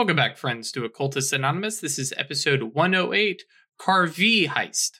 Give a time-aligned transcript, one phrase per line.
[0.00, 1.78] Welcome back, friends, to Occultist Anonymous.
[1.78, 3.44] This is episode 108
[3.76, 4.92] Car V Heist.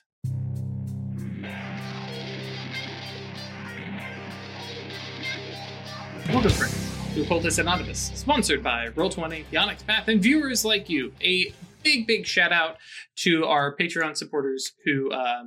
[6.29, 11.13] Welcome, friends, to Occultist Anonymous, sponsored by Roll20, the Onyx Path, and viewers like you.
[11.23, 12.77] A big, big shout out
[13.23, 15.45] to our Patreon supporters who uh,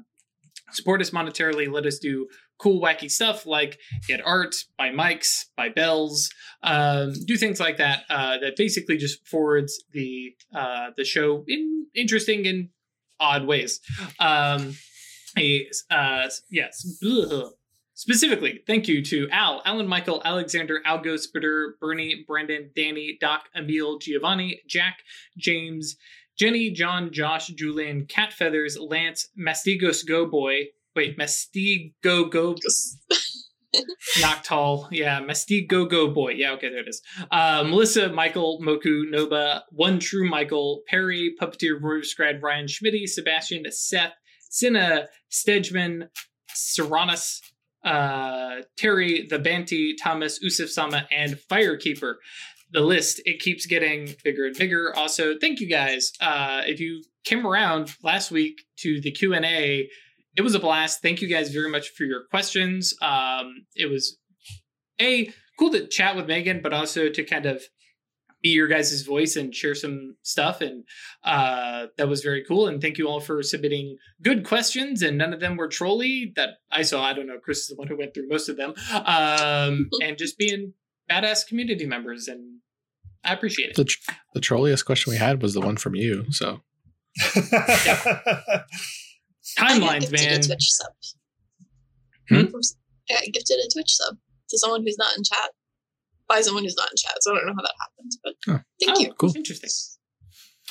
[0.72, 2.26] support us monetarily, let us do
[2.58, 3.78] cool, wacky stuff like
[4.08, 6.30] get art, buy mics, buy bells,
[6.62, 8.04] um, do things like that.
[8.08, 12.68] Uh, that basically just forwards the uh, the show in interesting and
[13.20, 13.80] odd ways.
[14.18, 14.74] Um,
[15.36, 16.98] a, uh, yes.
[17.04, 17.50] Ugh.
[17.96, 23.98] Specifically, thank you to Al, Alan Michael, Alexander, Algo Spitter, Bernie, Brandon, Danny, Doc, Emil,
[23.98, 24.98] Giovanni, Jack,
[25.38, 25.96] James,
[26.36, 30.66] Jenny, John, Josh, Julian, Cat Feathers, Lance, Mastigos Go Boy.
[30.94, 32.54] Wait, Mastigo Go
[34.18, 34.88] Noctal.
[34.90, 36.32] Yeah, Mastigo Go Boy.
[36.32, 37.02] Yeah, okay, there it is.
[37.30, 44.12] Uh, Melissa, Michael, Moku, Noba, One True Michael, Perry, Puppeteer, Royversgrad, Ryan Schmitty, Sebastian, Seth,
[44.50, 46.08] Cinna, Stedgman,
[46.54, 47.40] Serranus,
[47.84, 52.14] uh, Terry, the Banty, Thomas, Usif Sama, and Firekeeper.
[52.72, 54.92] The list it keeps getting bigger and bigger.
[54.96, 56.12] Also, thank you guys.
[56.20, 59.88] Uh, if you came around last week to the Q and A,
[60.36, 61.02] it was a blast.
[61.02, 62.94] Thank you guys very much for your questions.
[63.00, 64.18] Um, it was
[65.00, 67.62] a cool to chat with Megan, but also to kind of
[68.42, 70.60] be your guys' voice and share some stuff.
[70.60, 70.84] And
[71.24, 72.68] uh, that was very cool.
[72.68, 75.02] And thank you all for submitting good questions.
[75.02, 77.02] And none of them were trolly that I saw.
[77.02, 77.38] I don't know.
[77.42, 78.74] Chris is the one who went through most of them.
[78.92, 80.74] Um, and just being
[81.10, 82.28] badass community members.
[82.28, 82.58] And
[83.24, 83.76] I appreciate it.
[83.76, 86.26] The, tr- the trolliest question we had was the one from you.
[86.30, 86.60] So
[89.58, 90.40] Timelines, man.
[90.40, 90.92] A Twitch sub.
[92.28, 92.44] Hmm?
[93.08, 94.16] Yeah, I gifted a Twitch sub
[94.48, 95.50] to someone who's not in chat
[96.28, 97.16] by someone who's not in chat.
[97.22, 98.60] So I don't know how that happens, but Oh.
[98.84, 99.12] thank oh, you.
[99.14, 99.32] Cool.
[99.36, 99.70] Interesting.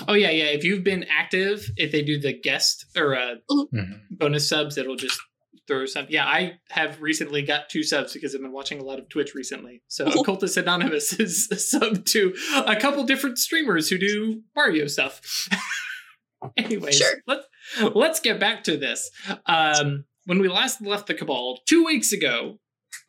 [0.08, 0.46] Oh yeah, yeah.
[0.46, 4.00] If you've been active, if they do the guest or uh, Mhm.
[4.12, 5.20] bonus subs, it'll just
[5.68, 6.08] throw some.
[6.10, 9.36] Yeah, I have recently got two subs because I've been watching a lot of Twitch
[9.36, 9.84] recently.
[9.88, 10.20] So Mhm.
[10.22, 15.22] Occultist Anonymous is a sub to a couple different streamers who do Mario stuff.
[16.58, 17.22] Anyways, Sure.
[17.28, 17.46] let's
[17.96, 19.10] let's get back to this.
[19.46, 22.60] Um, when we last left the Cabal two weeks ago,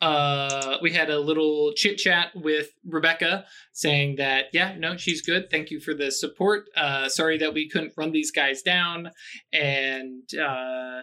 [0.01, 5.49] uh, we had a little chit chat with Rebecca saying that yeah, no, she's good.
[5.49, 6.65] Thank you for the support.
[6.75, 9.11] Uh, sorry that we couldn't run these guys down,
[9.53, 11.01] and uh,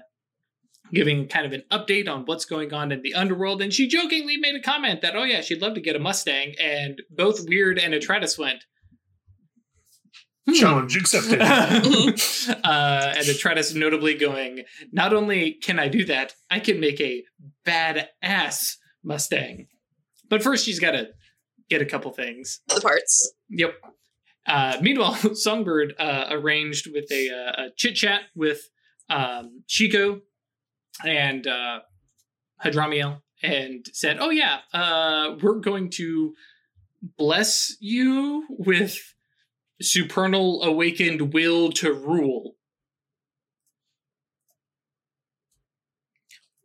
[0.93, 3.63] giving kind of an update on what's going on in the underworld.
[3.63, 6.55] And she jokingly made a comment that oh yeah, she'd love to get a Mustang,
[6.61, 8.65] and both Weird and Atratus went.
[10.47, 11.41] "Hmm." Challenge accepted.
[11.41, 17.25] uh, and Atratus notably going, not only can I do that, I can make a
[17.67, 19.67] badass Mustang.
[20.29, 21.09] But first, she's got to
[21.69, 22.61] get a couple things.
[22.69, 23.35] The parts.
[23.51, 23.75] Yep.
[24.47, 28.69] Uh, meanwhile, Songbird uh, arranged with a, uh, a chit chat with
[29.09, 30.21] um, Chico
[31.05, 31.81] and uh,
[32.65, 36.35] Hadramiel and said, Oh, yeah, uh, we're going to
[37.19, 38.99] bless you with
[39.83, 42.57] supernal awakened will to rule.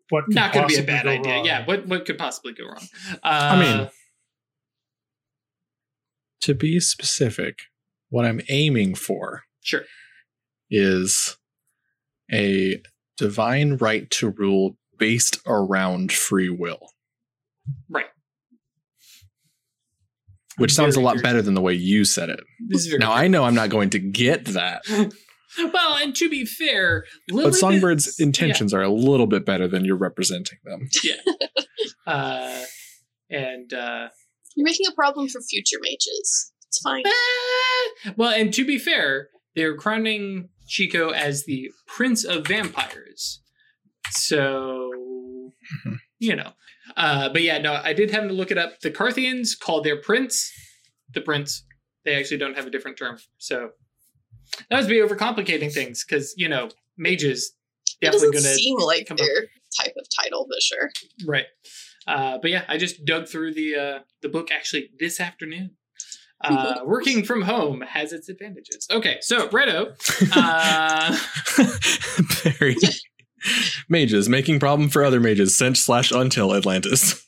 [0.09, 1.33] what could Not going to be a bad idea.
[1.33, 1.45] wrong?
[1.45, 2.87] Yeah, what, what could possibly go wrong?
[3.15, 3.89] Uh, I mean,
[6.41, 7.59] to be specific,
[8.09, 9.83] what I'm aiming for sure.
[10.69, 11.37] is
[12.31, 12.81] a
[13.17, 16.91] divine right to rule based around free will,
[17.89, 18.05] Right.
[20.57, 22.39] Which sounds a lot very- better than the way you said it.
[22.67, 24.81] This is Now, I know I'm not going to get that,
[25.73, 29.85] well, and to be fair, but Songbird's is- intentions are a little bit better than
[29.85, 30.87] you're representing them.
[31.03, 31.15] Yeah.
[32.05, 32.63] uh,
[33.29, 34.07] and uh,
[34.55, 36.51] You're making a problem for future mages.
[36.67, 37.03] It's fine.
[37.05, 43.41] eh, well, and to be fair, they're crowning Chico as the Prince of Vampires.
[44.11, 44.89] So
[45.85, 45.97] Mhm.
[46.19, 46.51] You know,
[46.95, 48.79] uh, but yeah, no, I did have to look it up.
[48.81, 50.51] The Carthians call their prince
[51.13, 51.63] the prince.
[52.05, 53.17] They actually don't have a different term.
[53.37, 53.71] So
[54.69, 57.53] that was me overcomplicating things because you know mages
[58.01, 59.47] It definitely doesn't gonna seem like come up- their
[59.79, 60.91] type of title, but sure.
[61.25, 61.45] Right.
[62.07, 65.71] Uh, but yeah, I just dug through the uh, the book actually this afternoon.
[66.39, 68.85] Uh, working from home has its advantages.
[68.91, 69.95] Okay, so Redo,
[70.35, 71.17] uh,
[72.57, 72.75] Very
[73.89, 77.23] mages making problem for other mages sent slash until Atlantis.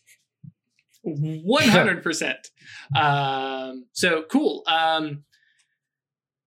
[1.01, 2.47] one hundred percent.
[2.95, 4.63] Um, so cool.
[4.67, 5.23] Um,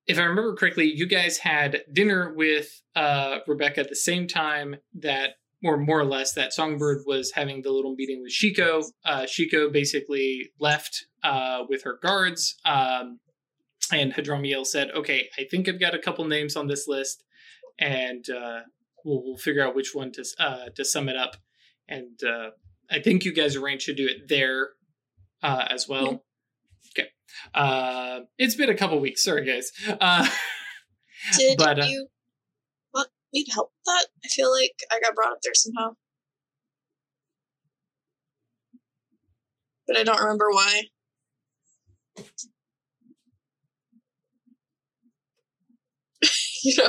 [0.07, 4.77] if I remember correctly, you guys had dinner with uh, Rebecca at the same time
[5.01, 5.31] that,
[5.65, 8.83] or more or less, that Songbird was having the little meeting with Chico.
[9.05, 12.57] Uh, Chico basically left uh, with her guards.
[12.65, 13.21] Um,
[13.93, 17.25] and Hadramiel said, "Okay, I think I've got a couple names on this list,
[17.79, 18.61] and uh,
[19.05, 21.37] we'll, we'll figure out which one to uh, to sum it up."
[21.89, 22.51] And uh,
[22.91, 24.71] I think you guys arranged to do it there
[25.43, 26.25] uh, as well.
[26.97, 27.09] Okay,
[27.55, 29.25] uh, it's been a couple weeks.
[29.25, 29.73] Sorry, guys.
[30.01, 30.29] Uh,
[31.37, 32.09] Did But, uh, you
[32.93, 34.07] want me to help with that?
[34.25, 35.95] I feel like I got brought up there somehow.
[39.87, 40.83] But I don't remember why.
[46.63, 46.89] you know,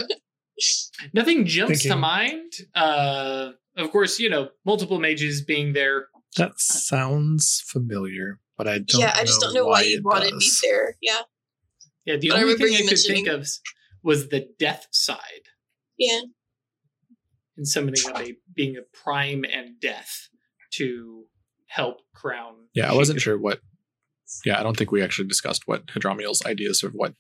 [1.13, 2.51] nothing jumps to mind.
[2.75, 6.07] Uh, of course, you know multiple mages being there.
[6.37, 9.01] That sounds familiar, but I don't.
[9.01, 10.59] yeah, I just don't know why you it wanted me does.
[10.63, 10.95] there.
[11.01, 11.21] Yeah,
[12.05, 13.47] Yeah, the But I only remember thing I you could think of
[14.03, 15.47] was the death side.
[15.97, 16.21] yeah.
[17.57, 20.29] and summoning of a being a prime and death
[20.73, 21.25] to
[21.67, 22.55] help crown.
[22.73, 23.59] Yeah, I wasn't sure what.
[24.45, 27.13] Yeah, I don't think we actually discussed what Hadramiel's ideas of what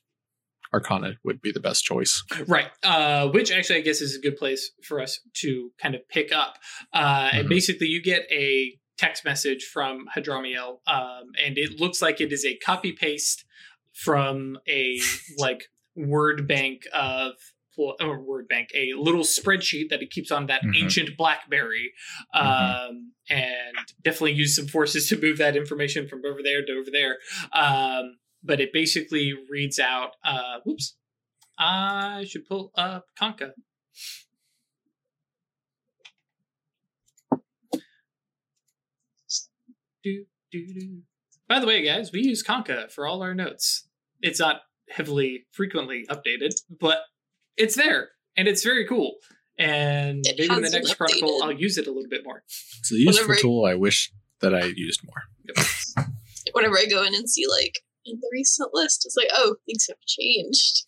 [0.73, 2.23] Arcana would be the best choice.
[2.47, 2.69] Right.
[2.83, 6.31] Uh, which actually I guess is a good place for us to kind of pick
[6.31, 6.57] up.
[6.93, 7.49] Uh, And Mhm.
[7.49, 12.45] basically, you get a text message from Hadramiel, um, and it looks like it is
[12.45, 13.45] a copy paste
[13.93, 14.97] from a
[15.37, 15.65] like
[15.95, 17.33] word bank of
[17.75, 20.75] or word bank, a little spreadsheet that he keeps on that Mhm.
[20.83, 21.91] ancient BlackBerry,
[22.31, 23.01] um, Mhm.
[23.31, 27.17] and definitely use some forces to move that information from over there to over there.
[27.51, 30.11] Um, but it basically reads out.
[30.23, 30.95] Uh, whoops.
[31.57, 33.53] I should pull up Kanka.
[40.03, 41.01] Do, do, do.
[41.47, 43.87] By the way, guys, we use Kanka for all our notes.
[44.21, 46.99] It's not heavily frequently updated, but
[47.57, 49.15] it's there and it's very cool.
[49.57, 51.41] And It maybe in the has been next chronicle.
[51.43, 52.43] I'll use it a little bit more.
[52.79, 54.11] It's a useful Whenever tool I wish
[54.41, 56.05] that I used more.
[56.53, 59.87] Whenever I go in and see like in the recent list, it's like, oh, things
[59.87, 60.85] have changed.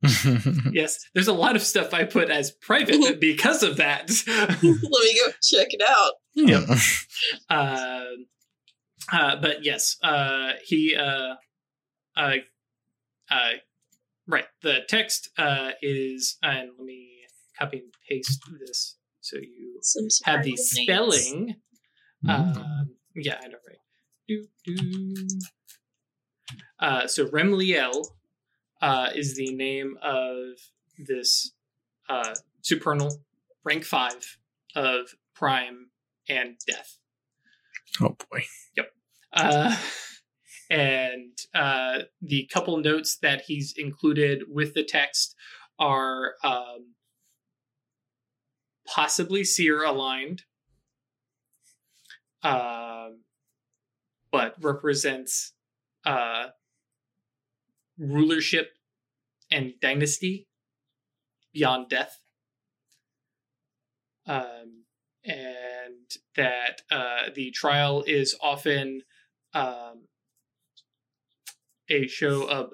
[0.72, 4.08] Yes, there's a lot of stuff I put as private because of that.
[4.28, 6.12] Let me go check it out.
[6.34, 6.68] Yep.
[7.50, 8.04] uh,
[9.12, 11.34] uh, but yes, uh, he, uh,
[12.16, 12.36] uh,
[13.28, 13.50] uh,
[14.28, 14.44] right.
[14.62, 17.08] The text uh, is, and let me
[17.58, 20.70] copy and paste this so you Some have the names.
[20.70, 21.56] spelling.
[22.24, 22.56] Mm.
[22.56, 23.78] Um, yeah, I know, right?
[24.26, 25.26] Do, do.
[26.80, 28.06] Uh, so Remliel
[28.80, 30.58] uh, is the name of
[30.98, 31.52] this
[32.08, 33.22] uh, supernal
[33.64, 34.38] rank five
[34.74, 35.90] of prime
[36.28, 36.98] and death.
[38.00, 38.44] oh boy.
[38.76, 38.92] Yep.
[39.32, 39.76] Uh,
[40.70, 45.34] and uh, the couple notes that he's included with the text
[45.78, 46.94] are um,
[48.86, 50.42] possibly seer aligned,
[52.42, 53.20] um,
[54.30, 55.52] but represents
[56.08, 56.48] uh,
[57.98, 58.70] rulership
[59.50, 60.48] and dynasty
[61.52, 62.20] beyond death.
[64.26, 64.84] Um,
[65.24, 69.02] and that uh, the trial is often
[69.54, 70.08] um,
[71.90, 72.70] a show of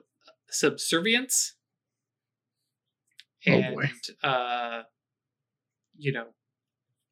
[0.50, 1.56] subservience
[3.46, 3.90] Oh, and boy.
[4.22, 4.82] uh,
[5.96, 6.28] you know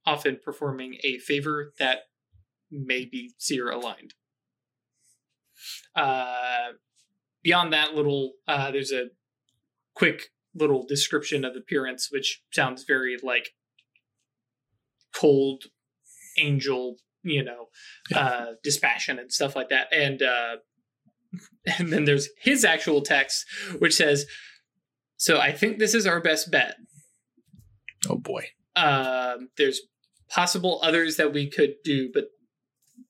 [0.06, 2.04] often performing a favor that
[2.70, 4.14] may be seer aligned
[5.96, 6.72] uh,
[7.42, 9.06] beyond that little uh, there's a
[9.94, 13.50] quick little description of appearance which sounds very like
[15.14, 15.64] cold
[16.38, 17.66] angel you know
[18.14, 19.88] uh dispassion and stuff like that.
[19.92, 20.56] And uh
[21.78, 23.46] and then there's his actual text
[23.78, 24.26] which says
[25.16, 26.76] so i think this is our best bet.
[28.08, 28.48] Oh boy.
[28.76, 29.80] um there's
[30.28, 32.24] possible others that we could do but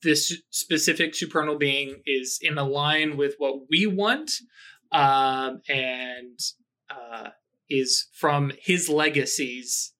[0.02, 4.30] this specific supernal being is in a line with what we want
[4.90, 6.38] um and
[6.90, 7.28] uh
[7.70, 9.92] is from his legacies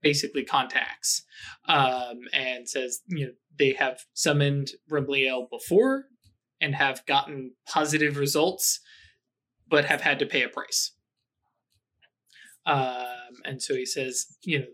[0.00, 1.24] basically contacts
[1.66, 6.04] um, and says you know they have summoned Rembliel before
[6.60, 8.80] and have gotten positive results,
[9.68, 10.92] but have had to pay a price.
[12.66, 14.66] Um, and so he says, you know,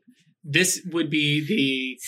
[0.42, 1.98] this would be the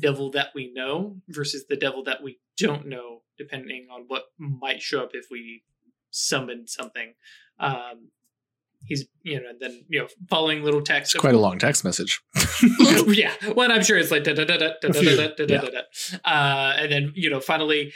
[0.00, 4.82] devil that we know versus the devil that we don't know, depending on what might
[4.82, 5.62] show up if we
[6.10, 7.14] summoned something.
[7.60, 8.10] Um,
[8.86, 11.10] he's, you know, then you know, following little text.
[11.10, 12.20] It's of quite a long text message.
[13.06, 13.32] yeah.
[13.54, 15.68] Well, I'm sure it's like da da da da da da da da da da
[15.70, 15.80] da.
[16.24, 17.92] Uh, and then you know, finally,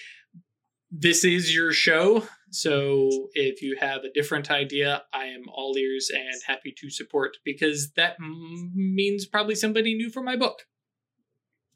[0.90, 2.26] this is your show.
[2.50, 7.38] So if you have a different idea, I am all ears and happy to support
[7.44, 10.66] because that m- means probably somebody new for my book.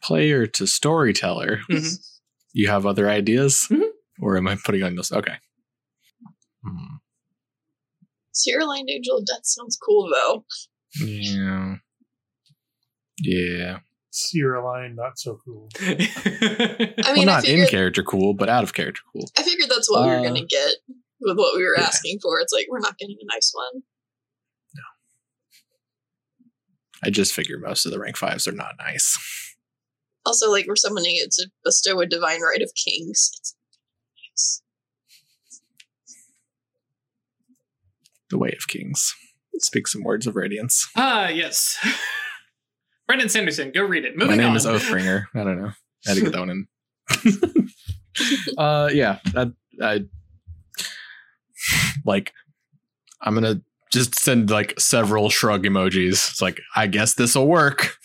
[0.06, 1.60] Player to storyteller.
[1.70, 1.96] Mhm.
[2.52, 3.66] You have other ideas?
[3.70, 3.90] Mhm.
[4.20, 5.10] Or am I putting on this?
[5.12, 5.36] Okay.
[6.62, 6.96] Hmm.
[8.32, 10.44] Sierra Line Angel of Death sounds cool though.
[11.04, 11.76] Yeah.
[13.18, 13.78] Yeah.
[14.10, 15.68] Sierra Line, not so cool.
[15.80, 19.28] I well, mean, I not in character cool, but out of character cool.
[19.36, 20.76] I figured that's what we were Uh, gonna get
[21.20, 21.84] with what we were yeah.
[21.84, 22.38] asking for.
[22.40, 23.82] It's like we're not getting a nice one.
[24.75, 24.82] No.
[27.02, 29.18] I just figure most of the rank fives are not nice.
[30.26, 33.30] Also, like we're summoning it to bestow a divine right of kings.
[34.33, 34.62] It's.
[38.28, 39.14] The way of kings.
[39.61, 40.90] Speak some words of radiance.
[40.97, 41.78] ah, yes.
[43.06, 44.16] Brandon Sanderson, go read it.
[44.16, 44.56] Moving My name on.
[44.56, 45.26] is Oathbringer.
[45.33, 45.71] I don't know.
[46.06, 47.71] I had to get that one in.
[48.59, 49.21] uh, yeah.
[49.37, 50.00] I, I
[52.04, 52.33] like.
[53.23, 56.30] I'm gonna just send like several shrug emojis.
[56.30, 57.97] It's like I guess this will work.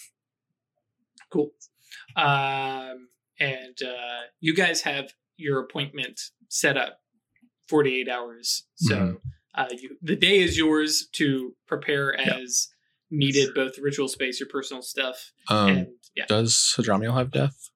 [2.16, 3.08] Um,
[3.40, 7.00] and uh, you guys have your appointment set up
[7.70, 8.68] 48 hours.
[8.76, 9.22] So Mhm.
[9.56, 12.68] uh, you, the day is yours to prepare as
[13.10, 16.26] needed, both ritual space, your personal stuff, Um, and yeah.
[16.28, 17.70] does Hadramiel have death?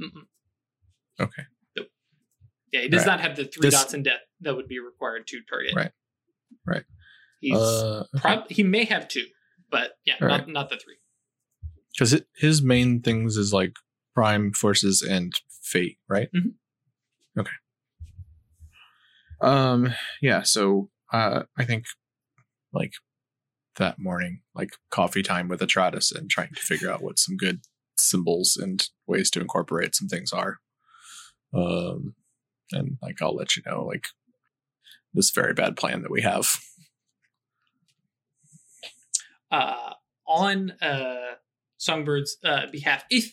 [0.00, 0.26] Mm-mm.
[1.20, 1.42] Okay.
[2.72, 3.06] Yeah, he does Right.
[3.06, 5.74] not have the three This- dots in death that would be required to target.
[5.76, 5.92] Right.
[6.66, 6.84] Right.
[7.40, 9.28] He's Uh, prob- he may have two,
[9.70, 10.48] but yeah, All not right.
[10.48, 10.96] not the three.
[11.94, 13.76] Because his main things is like
[14.14, 15.32] prime forces and
[15.62, 16.28] fate, right?
[16.34, 16.54] Mhm.
[17.38, 17.50] Okay.
[19.40, 19.94] Um.
[20.22, 20.42] Yeah.
[20.42, 21.86] So, uh, I think,
[22.72, 22.92] like,
[23.76, 27.62] that morning, like coffee time with Atratus and trying to figure out what some good
[27.98, 30.58] symbols and ways to incorporate some things are.
[31.52, 32.14] Um,
[32.72, 34.06] and like I'll let you know, like,
[35.12, 36.48] this very bad plan that we have.
[39.50, 39.94] uh,
[40.26, 41.34] on uh,
[41.84, 43.32] Songbird's uh, behalf, if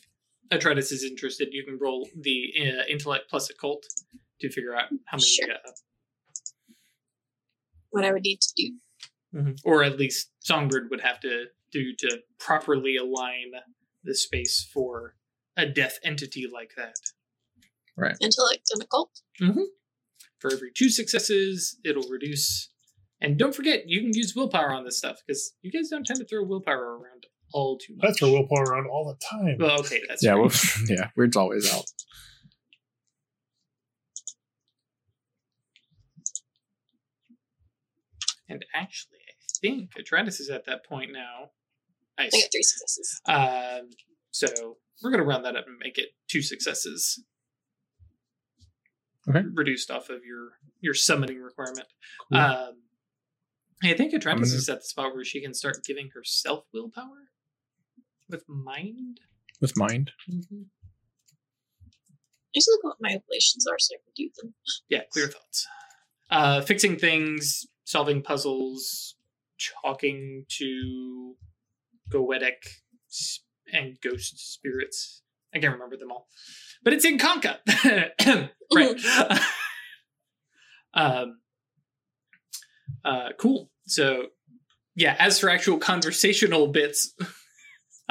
[0.51, 3.86] Atratus is interested, you can roll the uh, intellect plus occult
[4.41, 5.51] to figure out how many, Sure.
[5.53, 5.72] uh,
[7.91, 8.53] What I would need to
[9.34, 9.55] do.
[9.63, 13.51] or at least Songbird would have to do to properly align
[14.03, 15.15] the space for
[15.55, 16.96] a death entity like that.
[17.96, 18.15] Right.
[18.20, 19.22] Intellect and occult.
[20.39, 22.70] For every two successes, it'll reduce.
[23.22, 26.20] And don't forget, you can use willpower on this stuff because you guys don't tend
[26.20, 28.10] to throw willpower around all too much.
[28.10, 29.58] I throw willpower around all the time.
[29.60, 30.34] Well, okay, that's yeah.
[30.34, 30.41] fair.
[30.41, 30.51] Well,
[30.88, 31.10] yeah.
[31.15, 31.86] Weird's always out.
[38.50, 41.51] And actually, I think Atratus is at that point now.
[42.17, 42.31] I Nice.
[42.34, 43.22] got three successes.
[43.27, 43.89] Um,
[44.31, 47.24] so we're going to round that up and make it two successes.
[49.29, 49.43] Okay.
[49.53, 51.88] Reduced off of your your summoning requirement.
[52.31, 52.39] Cool.
[52.41, 52.74] Um,
[53.84, 57.29] I think Atratus gonna- is at the spot where she can start giving herself willpower
[58.31, 59.19] with mind.
[59.59, 60.11] With mind.
[60.31, 60.63] Mm-hmm.
[61.83, 64.53] I just look at what my oblations are so I can do them.
[64.89, 65.67] Yeah, clear thoughts.
[66.29, 69.15] Uh, fixing things, solving puzzles,
[69.83, 71.35] talking to
[72.09, 72.55] goetic
[73.71, 75.21] and ghost spirits.
[75.53, 76.27] I can't remember them all,
[76.83, 77.59] but it's in Kanka.
[78.73, 79.00] right.
[80.93, 81.39] um,
[83.03, 83.69] uh, cool.
[83.85, 84.27] So,
[84.95, 85.15] yeah.
[85.19, 87.13] As for actual conversational bits,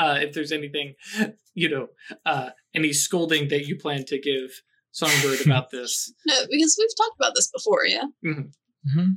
[0.01, 0.95] uh, if there's anything,
[1.55, 1.89] you know,
[2.25, 4.51] uh, any scolding that you plan to give
[4.93, 8.05] Songbird about this, No, because we've talked about this before, yeah?
[8.25, 9.11] Mm-hmm.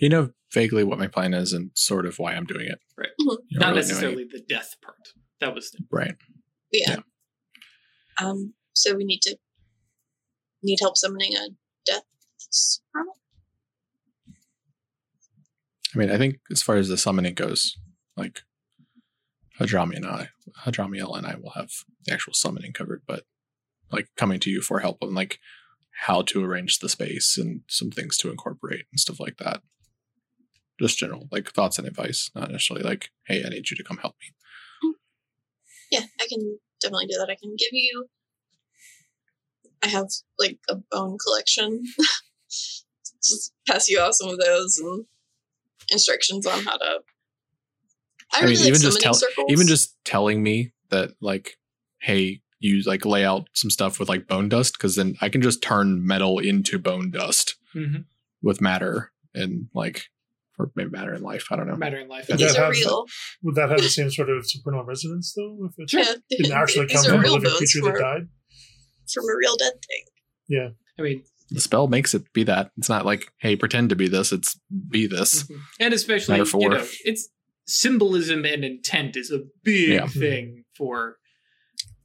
[0.00, 2.78] You know vaguely what my plan is and sort of why I'm doing it.
[2.96, 3.08] Right.
[3.20, 3.36] Mhm.
[3.58, 5.08] Don't really necessarily the death part.
[5.40, 6.14] That was the right.
[6.70, 6.96] Yeah.
[8.20, 8.26] Yeah.
[8.26, 9.36] Um, so we need to
[10.62, 11.48] need help summoning a
[11.86, 12.02] death
[12.38, 13.12] soprano?
[15.94, 17.76] I mean, I think as far as the summoning goes,
[18.16, 18.42] like
[19.60, 20.28] Hadrami and I,
[20.64, 21.70] Hadramiel and I will have
[22.04, 23.24] the actual summoning covered, but
[23.92, 25.38] like coming to you for help on like
[26.06, 29.62] how to arrange the space and some things to incorporate and stuff like that.
[30.80, 33.98] Just general like thoughts and advice, not necessarily like, hey, I need you to come
[33.98, 34.34] help me.
[35.90, 37.30] Yeah, I can definitely do that.
[37.30, 38.08] I can give you.
[39.82, 40.08] I have
[40.38, 41.84] like a bone collection.
[42.48, 45.04] Just pass you out some of those and
[45.90, 47.00] instructions on how to.
[48.34, 49.46] I, I really mean, like even just summoning tell, circles.
[49.50, 51.56] even just telling me that like,
[52.00, 55.42] hey, you like lay out some stuff with like bone dust, because then I can
[55.42, 57.56] just turn metal into bone dust
[58.42, 60.04] with matter and like,
[60.58, 61.46] or maybe matter in life.
[61.50, 61.76] I don't know.
[61.76, 62.28] matter in life.
[62.28, 63.06] Does these that are have- real.
[63.42, 65.58] Would that have the same sort of supernal resonance though?
[65.68, 68.28] If it Yeah, didn't actually come from a real living creature from, that died?
[69.12, 70.04] from a real dead thing.
[70.48, 70.68] Yeah.
[70.98, 72.70] I mean, The spell makes it be that.
[72.78, 74.32] It's not like, hey, pretend to be this.
[74.32, 75.42] It's be this.
[75.42, 75.58] mhm.
[75.80, 77.28] and especially you know, it's
[77.66, 80.06] symbolism and intent is a big Yeah.
[80.06, 81.16] thing for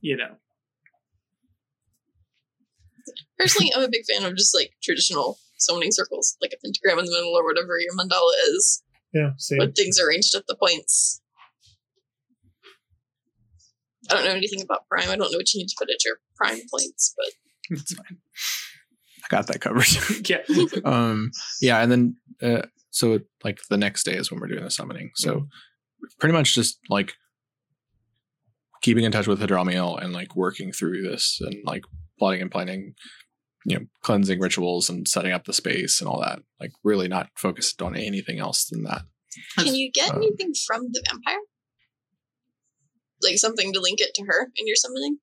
[0.01, 0.35] you know.
[3.37, 7.05] Personally, I'm a big fan of just like traditional summoning circles, like a pentagram in
[7.05, 9.59] the middle or whatever your mandala is, Yeah, same.
[9.59, 11.21] with things arranged at the points.
[14.09, 15.09] I don't know anything about prime.
[15.09, 18.17] I don't know what you need to put at your prime points, but It's fine.
[19.23, 19.85] I got that covered.
[20.29, 20.39] yeah.
[20.85, 24.71] um yeah and then uh, so like the next day is when we're doing the
[24.71, 25.47] summoning so
[26.19, 27.13] pretty much just like
[28.81, 31.83] keeping in touch with Hadramiel and like working through this and like
[32.17, 32.93] plotting and planning
[33.65, 37.29] you know cleansing rituals and setting up the space and all that like really not
[37.35, 39.03] focused on anything else than that
[39.57, 41.39] can you get Um, anything from the vampire?
[43.21, 45.19] Like something to link it to her in your summoning?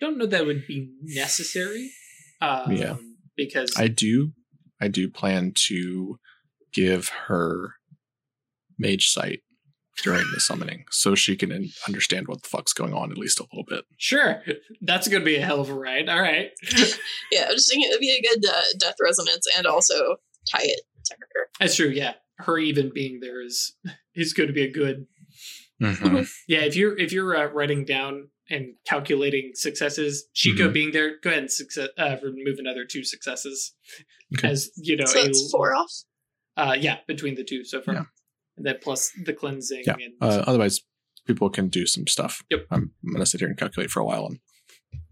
[0.00, 1.90] Don't know that would be necessary.
[2.40, 2.96] Um, Yeah.
[3.36, 4.32] Because i do
[4.82, 6.18] i do plan to
[6.72, 7.74] give her
[8.78, 9.40] mage sight
[10.02, 13.44] during the summoning so she can understand what the fuck's going on at least a
[13.52, 14.42] little bit sure,
[14.80, 16.08] that's going to be a hell of a ride.
[16.08, 16.50] All right.
[17.32, 19.94] Yeah, I'm just thinking it'd be a good uh, death resonance and also
[20.50, 21.48] tie it to her.
[21.60, 21.88] That's true.
[21.90, 22.14] Yeah.
[22.38, 23.74] Her even being there is
[24.16, 25.06] is going to be a good.
[25.80, 26.28] Mhm.
[26.48, 26.60] Yeah.
[26.60, 30.72] If you're if you're uh, writing down and calculating successes, Chico Mhm.
[30.72, 33.74] being there, go ahead and success, uh, remove another two successes.
[34.36, 34.48] Okay.
[34.48, 35.92] As you know, so a- it's four off.
[36.56, 37.94] Uh, yeah, between the two so far.
[37.94, 38.04] Yeah.
[38.58, 39.84] Then plus the cleansing.
[39.86, 39.94] Yeah.
[39.94, 40.80] And, Uh, otherwise,
[41.26, 42.42] people can do some stuff.
[42.50, 42.66] Yep.
[42.70, 44.38] I'm, I'm gonna sit here and calculate for a while, and.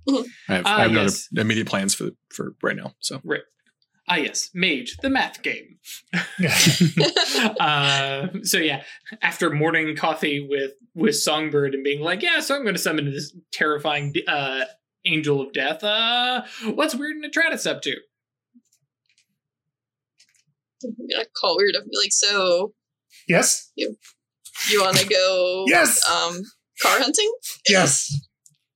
[0.49, 1.29] I have, Ah, I have no yes.
[1.33, 2.95] other immediate plans for for right now.
[3.01, 3.43] So right.
[4.09, 5.79] ah, yes, Mage, the math game.
[7.61, 8.83] Uh, so yeah,
[9.23, 13.05] after morning coffee with with Songbird and being like, yeah, so I'm going to summon
[13.11, 14.65] this terrifying uh,
[15.05, 15.85] angel of death.
[15.85, 16.43] Uh,
[16.75, 17.97] what's Weird and Atratus up to?
[20.85, 22.73] I'm gonna call weird up and be like, so
[23.27, 23.71] yes.
[23.77, 23.97] you
[24.71, 26.01] you want to go Yes.
[26.09, 26.43] um
[26.83, 27.33] car hunting?
[27.69, 28.15] Yes.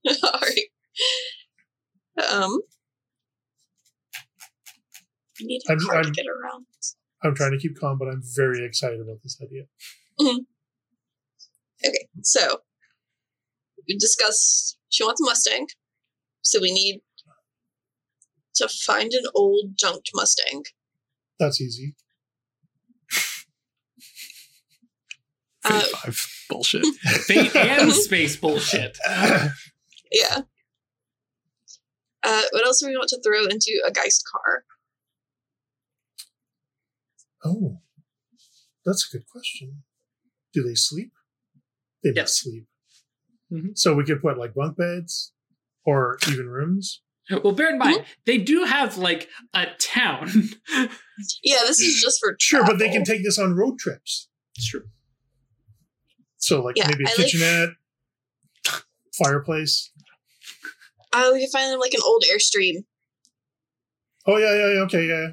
[0.23, 0.69] All right.
[2.31, 2.61] Um,
[5.39, 6.67] you need a I'm- car to I'm- get around.
[7.25, 9.63] I'm trying to keep calm, but I'm very excited about this idea.
[11.85, 12.59] Okay, so
[13.87, 15.69] we discuss she wants a Mustang,
[16.43, 17.01] so we need
[18.57, 20.65] to find an old junked Mustang.
[21.43, 21.97] That's easy.
[25.65, 26.87] Fate Uh, five bullshit.
[27.27, 28.97] Fate and space bullshit.
[30.15, 30.43] Yeah.
[32.23, 34.65] Uh, what else do we want to throw into a Geist car?
[37.47, 37.79] oh,
[38.85, 39.85] that's a good question.
[40.53, 41.13] Do they sleep?
[42.05, 42.25] They Yes.
[42.25, 42.67] must sleep.
[43.51, 43.71] Mhm.
[43.79, 45.33] So we could put like bunk beds
[45.87, 47.01] or even rooms.
[47.43, 48.11] Well, bear in mind, mm-hmm.
[48.27, 50.31] they do have like a town.
[51.45, 54.29] Yeah, this is just for Sure, but they can take this on road trips.
[54.57, 54.83] it's true.
[56.39, 57.69] So like Yeah, maybe a I like- kitchenette,
[59.23, 59.91] fireplace.
[61.13, 62.85] Oh, we can find them like an old Airstream.
[64.27, 64.81] Oh yeah, yeah, yeah.
[64.81, 65.29] Okay, yeah.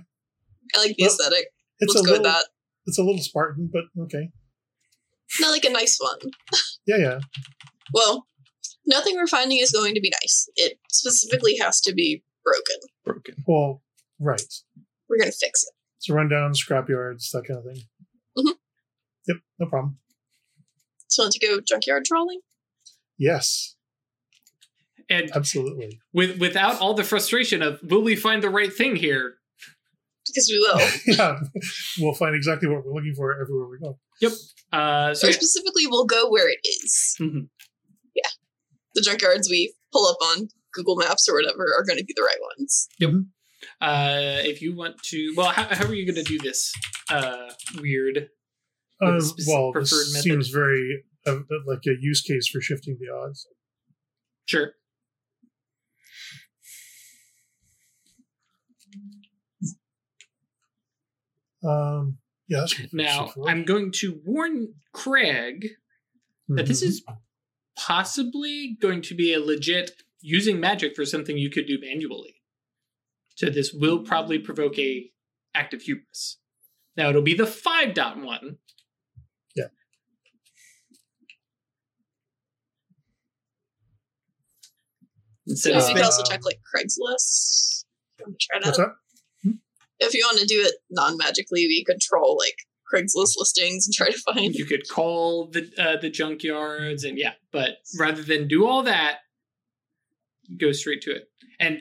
[0.75, 1.45] I like the Well, aesthetic.
[1.79, 2.45] It's Let's a go little, with that.
[2.85, 4.29] it's a little Spartan, but okay.
[5.39, 6.31] Not like a nice one.
[6.85, 7.19] Yeah, yeah.
[7.93, 8.27] Well,
[8.89, 10.49] nothing we're finding is going to be nice.
[10.55, 12.75] It specifically has to be broken.
[13.05, 13.35] Broken.
[13.47, 13.81] Well,
[14.19, 14.41] right.
[15.07, 15.69] We're gonna fix it.
[15.99, 17.83] So run down scrap yards, that kind of thing.
[18.37, 18.53] Mhm.
[19.27, 19.99] Yep, no problem.
[21.07, 22.41] So want to go junkyard trawling?
[23.17, 23.75] Yes,
[25.09, 25.99] And absolutely.
[26.13, 29.35] with without all the frustration of will we find the right thing here?
[30.27, 30.79] Because we will.
[31.17, 31.39] yeah,
[31.99, 33.97] we'll find exactly what we're looking for everywhere we go.
[34.21, 34.31] Yep.
[34.71, 37.15] Uh, so or yeah, specifically, we'll go where it is.
[37.19, 37.49] Mhm.
[38.15, 38.29] Yeah.
[38.95, 42.23] The junkyards we pull up on Google Maps or whatever are going to be the
[42.23, 42.87] right ones.
[43.81, 46.73] uh, if you want to, well, how, how are you going to do this?
[47.09, 47.49] Uh,
[47.79, 48.29] weird.
[49.01, 50.23] Uh, well, preferred this method?
[50.23, 53.47] seems very uh, like a use case for shifting the odds.
[54.45, 54.73] Sure.
[61.63, 63.31] Um, yeah, Now.
[63.45, 65.67] I'm going to warn Craig
[66.47, 66.87] that this Mhm.
[66.87, 67.03] is
[67.79, 72.35] possibly going to be a legit using magic for something you could do manually.
[73.35, 75.09] So this will probably provoke a
[75.55, 76.37] act of hubris.
[76.97, 78.57] Now it'll be the 5.1.
[79.55, 79.65] Yeah.
[85.47, 87.85] Instead So of we can also check like Craigslist.
[88.21, 88.31] Hmm?
[88.31, 88.87] If you want to What's that.
[89.43, 89.53] that?
[90.01, 92.55] If you want to do it non magically, we could troll like
[92.93, 94.55] Craigslist listings and try to find.
[94.55, 99.17] you could call the uh, the junkyards and yeah, but rather than do all that,
[100.57, 101.29] go straight to it.
[101.59, 101.79] And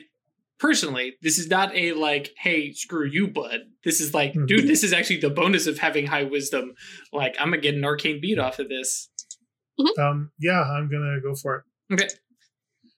[0.59, 3.61] personally, this is not a like, hey, screw you, bud.
[3.83, 4.47] This is like, Mhm.
[4.47, 6.73] dude, this is actually the bonus of having high wisdom.
[7.13, 9.09] Like, I'm gonna get an arcane beat off of this.
[9.97, 11.55] Um, yeah, I'm gonna go for
[11.89, 11.93] it.
[11.93, 12.09] Okay.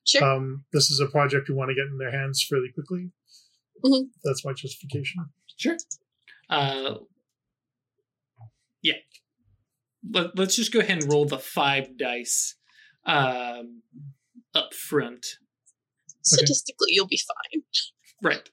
[0.05, 0.23] Sure.
[0.23, 3.11] Um, this is a project we want to get in their hands fairly quickly.
[3.85, 4.09] Mhm.
[4.23, 5.25] That's my justification.
[5.57, 5.77] Sure.
[6.49, 6.95] Uh,
[8.81, 8.93] yeah.
[10.09, 12.55] Let, let's just go ahead and roll the five dice
[13.05, 13.81] um,
[14.55, 15.25] up front.
[16.23, 17.63] Statistically, you'll be fine.
[18.21, 18.49] Right.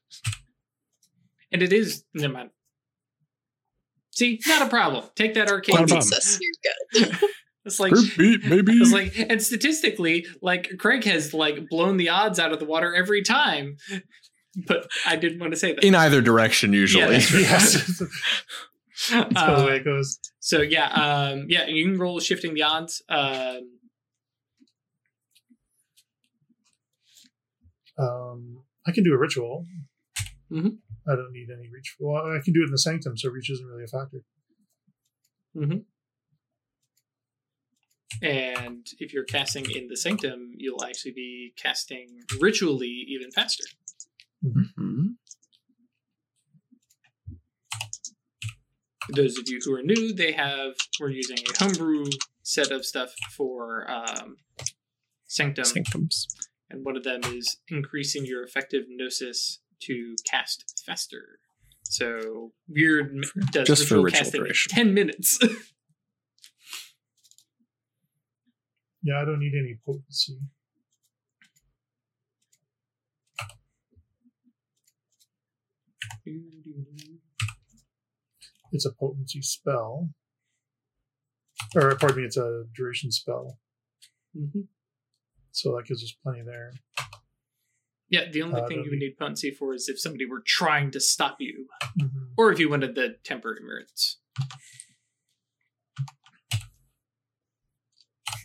[1.53, 2.05] And it is.
[2.15, 2.51] Never mind.
[4.11, 5.05] See, not a problem.
[5.15, 5.75] Take that arcade.
[5.75, 6.03] Not a problem.
[6.03, 7.19] Success, you're good.
[7.69, 8.73] It's like beat, maybe.
[8.81, 12.95] It's like, and statistically, like Craig has like blown the odds out of the water
[12.95, 13.77] every time.
[14.67, 15.85] But I didn't want to say that.
[15.85, 17.19] in either direction, usually.
[17.19, 17.39] Yeah.
[17.39, 18.03] Yes.
[19.11, 20.19] That's Uh, the way it goes.
[20.41, 23.03] so yeah, um, yeah, you can roll shifting the odds.
[23.09, 23.75] Um,
[27.99, 29.67] Um, I can do a ritual.
[30.53, 30.79] Mhm.
[31.09, 31.97] I don't need any reach.
[31.99, 34.23] Well, I can do it in the sanctum, so reach isn't really a factor.
[38.23, 43.65] and if you're casting in the sanctum, you'll actually be casting ritually even faster.
[44.45, 45.17] Mhm.
[48.98, 52.05] For those of you who are new, they have we're using a homebrew
[52.43, 54.37] set of stuff for um,
[55.27, 55.65] sanctum.
[55.65, 56.27] Sanctums.
[56.71, 61.39] and one of them is increasing your effective gnosis to cast faster.
[61.85, 64.71] So weird does Just for ritual ritual casting duration.
[64.75, 65.39] ten minutes.
[69.01, 70.39] Yeah, I don't need any potency.
[78.73, 80.11] It's a potency spell.
[81.75, 83.59] Or, pardon me, it's a duration spell.
[84.37, 84.69] Mhm.
[85.51, 86.73] So that gives us plenty there.
[88.11, 90.43] Yeah, the only Uh, thing you that'd be- need potency for is if somebody were
[90.47, 92.33] trying to stop you, Mhm.
[92.39, 94.19] or if you wanted the temporary merits.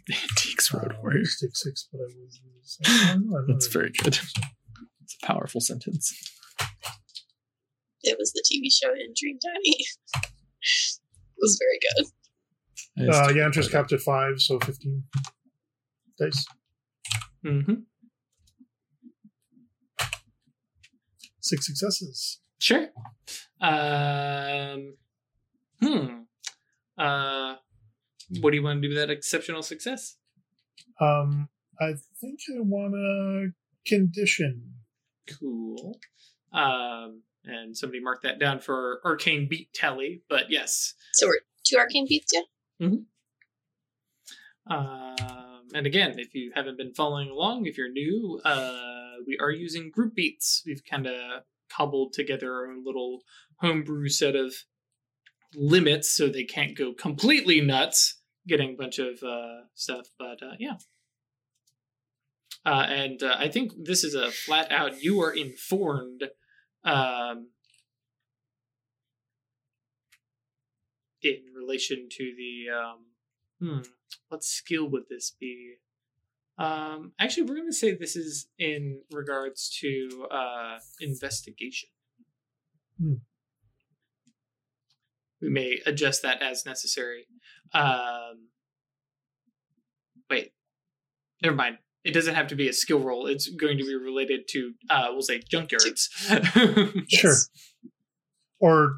[0.10, 1.26] Antiques Road Uh, Warrior.
[1.26, 2.78] Stick six, but I use.
[2.86, 4.18] I know, I That's very good.
[5.02, 6.14] It's a powerful sentence.
[8.04, 9.78] It was the TV show in Dream Daddy.
[10.16, 12.12] it was very good.
[12.98, 15.04] I just- Uh, yeah, interest capped at five, so 15
[16.20, 16.46] dice.
[17.46, 17.74] Mm-hmm.
[21.42, 22.40] Six successes.
[22.60, 22.88] Sure.
[23.60, 24.96] Um,
[25.82, 26.22] hmm.
[26.98, 27.56] Uh,
[28.40, 30.16] what do you want to do with that exceptional success?
[31.02, 31.50] Um,
[31.82, 33.52] I think I want to
[33.86, 34.76] condition.
[35.40, 36.00] Cool.
[36.54, 40.22] Um, and somebody marked that down for arcane beat tally.
[40.30, 40.94] But yes.
[41.14, 42.46] So we're two arcane beats yet?
[44.68, 49.52] Um, and again, if you haven't been following along, if you're new, uh, we are
[49.52, 50.64] using group beats.
[50.66, 53.22] We've kind of cobbled together our own little
[53.58, 54.54] homebrew set of
[55.56, 60.08] limits so they can't go completely nuts getting a bunch of uh, stuff.
[60.18, 60.78] But uh, yeah.
[62.66, 66.24] Uh, and uh, I think this is a flat out, you are informed
[66.84, 67.48] um,
[71.22, 72.66] in relation to the.
[72.74, 73.06] Um,
[73.60, 73.90] hmm,
[74.30, 75.76] what skill would this be?
[76.58, 81.90] Um, actually, we're going to say this is in regards to uh, investigation.
[83.00, 83.14] Hmm.
[85.42, 87.28] We may adjust that as necessary.
[87.74, 88.50] Um,
[90.30, 90.54] wait,
[91.42, 91.80] never mind.
[92.04, 93.28] It doesn't have to be a skill roll.
[93.28, 96.10] It's going to be related to, uh, we'll say, junkyards.
[97.10, 97.36] Sure.
[98.60, 98.98] Or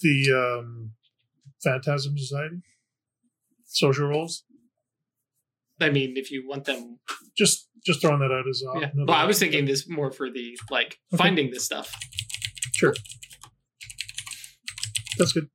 [0.00, 0.92] the um,
[1.62, 2.62] Phantasm Society.
[3.66, 4.44] Social roles.
[5.80, 6.98] I mean, if you want them
[7.36, 8.90] Just just throwing that out as uh, Yeah.
[8.94, 11.22] Well, I was thinking this more for the like Okay.
[11.22, 11.92] finding this stuff.
[12.72, 12.94] Sure.
[15.18, 15.48] That's good.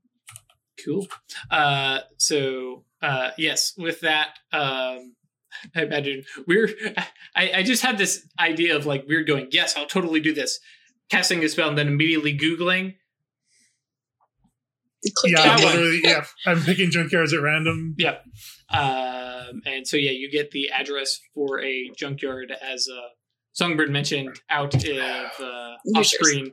[0.83, 1.07] Cool.
[1.49, 5.15] Uh, so uh, yes, with that, um,
[5.75, 6.69] I imagine we're.
[7.35, 9.47] I, I just had this idea of like we're going.
[9.51, 10.59] Yes, I'll totally do this.
[11.09, 12.95] Casting a spell and then immediately googling.
[15.25, 15.63] Yeah, that it.
[15.65, 15.73] one.
[15.75, 16.01] literally.
[16.03, 17.95] Yeah, I'm picking junkyards at random.
[17.97, 18.23] Yep.
[18.71, 23.07] Um, and so yeah, you get the address for a junkyard as uh,
[23.53, 26.51] Songbird mentioned out of uh, off screen.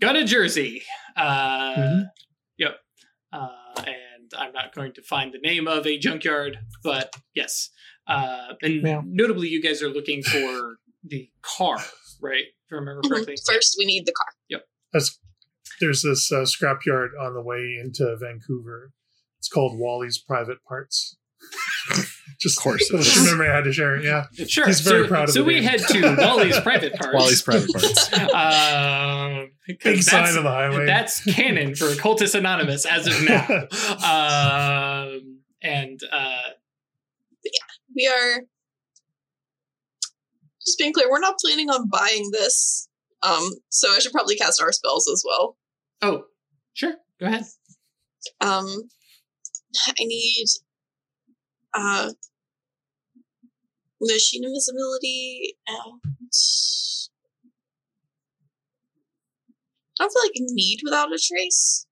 [0.00, 0.82] Got a Jersey.
[1.16, 2.04] Uh, Mhm.
[2.58, 2.76] Yep.
[3.32, 3.48] Uh,
[4.32, 7.70] and I'm not going to find the name of a junkyard, but yes.
[8.06, 9.02] Uh, and Yeah.
[9.04, 11.76] notably, you guys are looking for the car,
[12.20, 12.44] right?
[12.66, 13.10] If I remember Mhm.
[13.10, 13.36] correctly.
[13.46, 14.26] First, we need the car.
[14.94, 15.18] As
[15.80, 18.92] there's this uh, scrapyard on the way into Vancouver.
[19.38, 21.17] It's called Wally's Private Parts.
[22.40, 24.00] Just Of course it That's memory I had to share.
[24.00, 24.66] Yeah, Sure.
[24.66, 25.32] He's very so, proud of it.
[25.32, 25.64] So we name.
[25.64, 27.14] head to Wally's private parts.
[27.14, 28.12] Wally's private parts.
[28.12, 30.86] um, big sign that's- on the highway.
[30.86, 33.46] That's canon for Cultist Anonymous as of now.
[35.12, 36.50] um, and uh,
[37.96, 38.42] We are
[40.64, 41.10] just being clear.
[41.10, 42.88] We're not planning on buying this
[43.22, 45.56] Um, so I should probably cast our spells as well.
[46.02, 46.24] Oh,
[46.74, 46.94] sure.
[47.18, 47.44] Go ahead.
[48.40, 48.66] Um,
[49.88, 50.46] I need
[51.74, 52.10] uh
[54.00, 56.00] machine invisibility and
[60.00, 61.86] I don't feel like I need without a trace.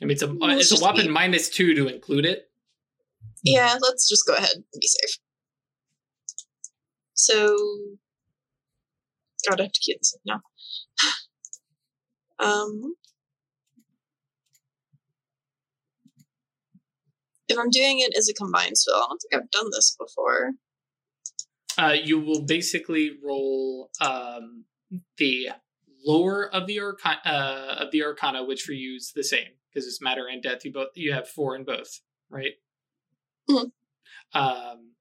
[0.00, 2.50] I mean, it's a Well, it's a whopping minus two to include it.
[3.42, 5.18] Yeah, let's just go ahead and be safe.
[7.14, 7.56] So,
[9.48, 10.40] God, I have to keep this up now.
[12.44, 12.94] um,
[17.48, 20.52] if I'm doing it as a combined spell, I don't think I've done this before.
[21.76, 24.64] Uh, you will basically roll um,
[25.16, 25.50] the
[26.04, 29.86] lower of the arcana, uh, of the arcana, which for you is the same because
[29.86, 30.64] it's matter and death.
[30.64, 32.54] You both you have four in both, right?
[33.48, 33.70] Mhm.
[34.34, 34.94] Um,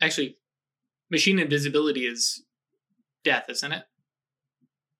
[0.00, 0.38] actually,
[1.10, 2.44] machine invisibility is
[3.24, 3.84] death, isn't it?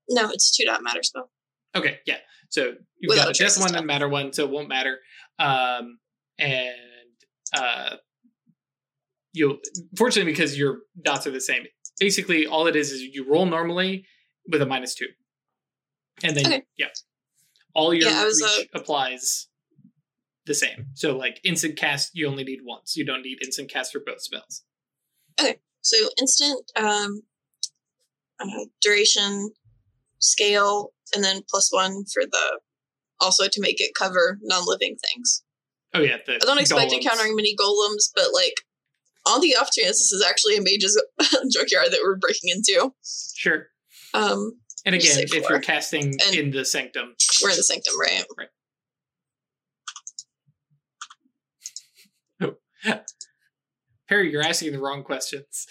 [0.09, 1.31] No, it's two dot matter spell.
[1.75, 2.19] Okay, yeah.
[2.49, 4.99] So you've Without got a death one and matter one, so it won't matter.
[5.39, 5.99] Um,
[6.39, 6.75] and
[7.57, 7.97] uh,
[9.33, 9.59] you'll
[9.97, 11.65] fortunately because your dots are the same.
[11.99, 14.07] Basically, all it is is you roll normally
[14.51, 15.09] with a minus two,
[16.23, 16.63] and then Okay.
[16.77, 16.89] yeah,
[17.75, 19.49] all your Yeah, uh, reach applies
[20.47, 20.87] the same.
[20.95, 22.97] So like instant cast, you only need once.
[22.97, 24.65] You don't need instant cast for both spells.
[25.41, 27.23] Okay, so instant um,
[28.41, 29.51] uh, duration,
[30.19, 32.61] scale, and then plus one for the
[33.21, 35.43] also to make it cover non-living things.
[35.95, 36.97] Oh yeah, the I don't expect golems.
[36.97, 38.55] encountering many golems, but like
[39.27, 41.01] on the off chance this is actually a mage's
[41.53, 42.93] junkyard that we're breaking into.
[43.37, 43.69] Sure.
[44.15, 44.53] Um,
[44.87, 45.51] And again, if four.
[45.51, 48.25] you're casting And- in the sanctum, we're in the sanctum, right?
[52.41, 52.55] Right.
[54.09, 55.67] Perry, you're asking the wrong questions.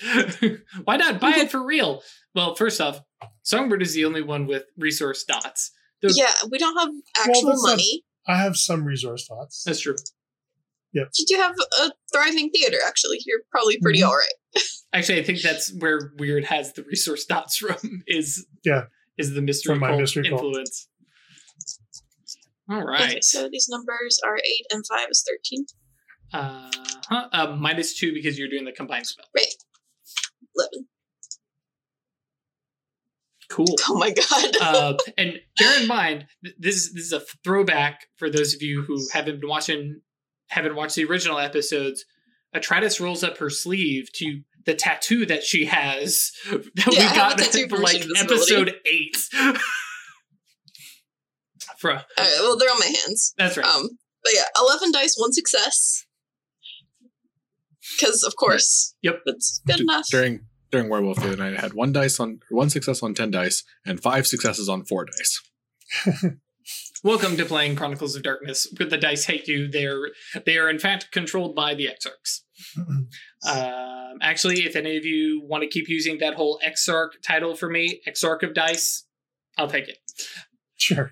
[0.84, 2.04] Why not buy it for real?
[2.36, 3.02] Well, first off,
[3.42, 5.72] Songbird is the only one with resource dots.
[6.04, 8.04] The- Yeah, we don't have actual that's not- money.
[8.28, 9.64] I have some resource thoughts.
[9.66, 9.96] That's true.
[10.94, 11.10] Yep.
[11.16, 13.20] Did you do have a thriving theater, actually.
[13.26, 14.08] You're probably pretty Mhm.
[14.08, 14.64] all right.
[14.94, 18.04] Actually, I think that's where Weird has the resource dots from.
[18.08, 18.86] Is Yeah.
[19.18, 20.44] is the mystery From my cult mystery cult.
[20.46, 20.88] influence?
[22.70, 25.66] All Okay, so these numbers are eight and five is thirteen.
[26.34, 26.70] Uh,
[27.10, 29.26] huh, uh, minus two because you're doing the combined spell.
[29.36, 29.46] Right.
[30.56, 30.88] Eleven.
[33.50, 33.66] Cool.
[33.90, 34.58] Oh my god.
[34.62, 38.82] uh, and bear in mind, th- this this is a throwback for those of you
[38.82, 40.02] who haven't been watching,
[40.50, 42.04] haven't watched the original episodes.
[42.56, 47.16] Atratus rolls up her sleeve to the tattoo that she has that Yeah, we have
[47.16, 49.16] got a tattoo from like episode eight.
[51.80, 53.34] From all right, well, they're on my hands.
[53.38, 53.66] that's right.
[53.66, 53.88] Um,
[54.24, 56.06] but yeah, eleven dice, one success.
[57.98, 59.22] Because of course, Yep.
[59.28, 60.06] it's good D- enough.
[60.10, 60.42] During
[60.78, 63.64] during Werewolf the other night, I had one dice on one success on ten dice
[63.84, 65.42] and five successes on four dice.
[67.04, 68.68] Welcome to playing Chronicles of Darkness.
[68.78, 70.12] With the dice hate you, they're
[70.46, 72.42] they are in fact controlled by the Exarchs.
[73.48, 77.70] Um, actually, if any of you want to keep using that whole Exarch title for
[77.70, 79.06] me, Exarch of Dice,
[79.58, 80.00] I'll take it.
[80.76, 81.12] Sure.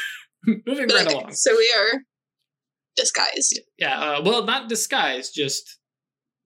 [0.66, 1.32] Moving But right along.
[1.32, 2.00] so we are
[2.96, 3.60] disguised.
[3.78, 5.78] Yeah, uh, well, not disguised, just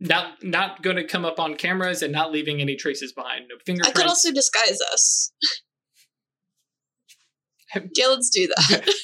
[0.01, 3.47] not not going to come up on cameras and not leaving any traces behind.
[3.49, 3.99] No fingerprints.
[3.99, 5.33] I could also disguise us.
[7.75, 8.89] yeah, let's do that.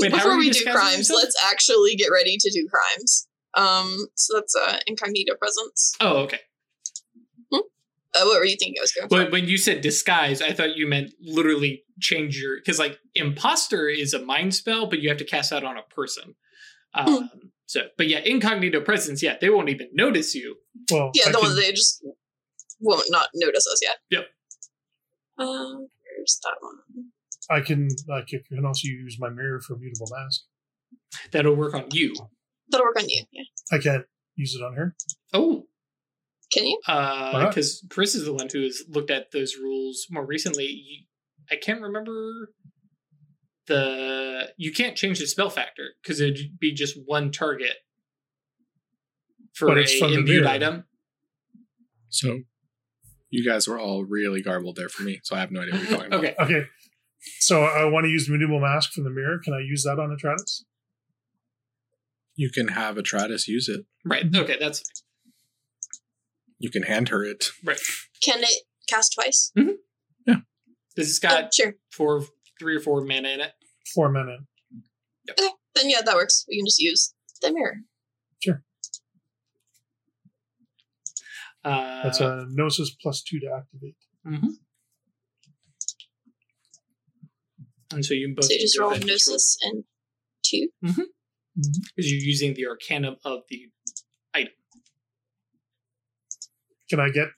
[0.00, 1.22] Wait, Before we do crimes, yourself?
[1.22, 3.28] let's actually get ready to do crimes.
[3.54, 5.94] Um, so that's uh, incognito presence.
[6.00, 6.38] oh, okay.
[8.14, 9.16] Uh, what were you thinking I was going for?
[9.16, 13.88] When, when you said disguise, I thought you meant literally change your because like imposter
[13.88, 16.34] is a mind spell, but you have to cast that on a person.
[16.94, 17.08] Hmm.
[17.14, 17.30] Um,
[17.72, 20.56] so, but yeah, incognito presence, yeah, they won't even notice you.
[20.90, 22.04] Well, Yeah, I the can- one they just
[22.80, 23.96] won't not notice us yet.
[24.10, 24.26] Yep.
[25.38, 26.76] Uh, where's that one?
[27.50, 30.42] I can I can also use my mirror for mutable mask.
[31.32, 32.14] That'll work on you.
[32.68, 33.22] That'll work on you.
[33.32, 33.44] Yeah.
[33.72, 34.04] I can't
[34.36, 34.94] use it on her.
[35.32, 35.66] Oh,
[36.52, 36.78] Can you?
[36.86, 41.08] uh, because Chris is the one who has looked at those rules more recently.
[41.50, 42.50] I can't remember
[43.66, 44.52] the.
[44.56, 47.76] You can't change the spell factor because it'd be just one target
[49.54, 50.84] for But a from imbued item.
[52.08, 52.40] So
[53.30, 55.82] you guys were all really garbled there for me, so I have no idea what
[55.88, 56.24] you're talking about.
[56.24, 56.66] Okay, Okay.
[57.38, 59.38] So I want to use mutable mask from the mirror.
[59.42, 60.64] Can I use that on Atratus?
[62.34, 63.84] You can have Atratus use it.
[64.04, 64.24] right.
[64.34, 64.82] Okay, that's
[66.58, 67.50] You can hand her it.
[67.64, 67.78] Right.
[68.22, 69.52] Can it cast twice?
[69.56, 69.70] Mm-hmm.
[70.26, 70.36] Yeah,
[70.96, 71.74] this has Oh, got sure.
[71.92, 72.24] four,
[72.62, 73.52] three or four mana in it.
[73.94, 74.36] Four mana.
[75.30, 76.44] Okay, then yeah, that works.
[76.48, 77.76] We can just use the mirror.
[78.42, 78.62] Sure.
[81.64, 83.96] Uh, That's a Gnosis plus two to activate.
[84.26, 84.48] mhm.
[87.92, 89.84] And so you both So you just go roll ahead and just roll- Gnosis and
[90.44, 90.68] two.
[90.82, 93.68] because you're using the Arcanum of the
[94.34, 94.52] item.
[96.88, 97.28] Can I get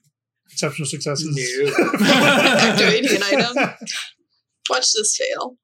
[0.49, 1.27] exceptional successes?
[1.35, 1.73] No.
[2.05, 3.73] Activating an item.
[4.69, 5.57] Watch this fail.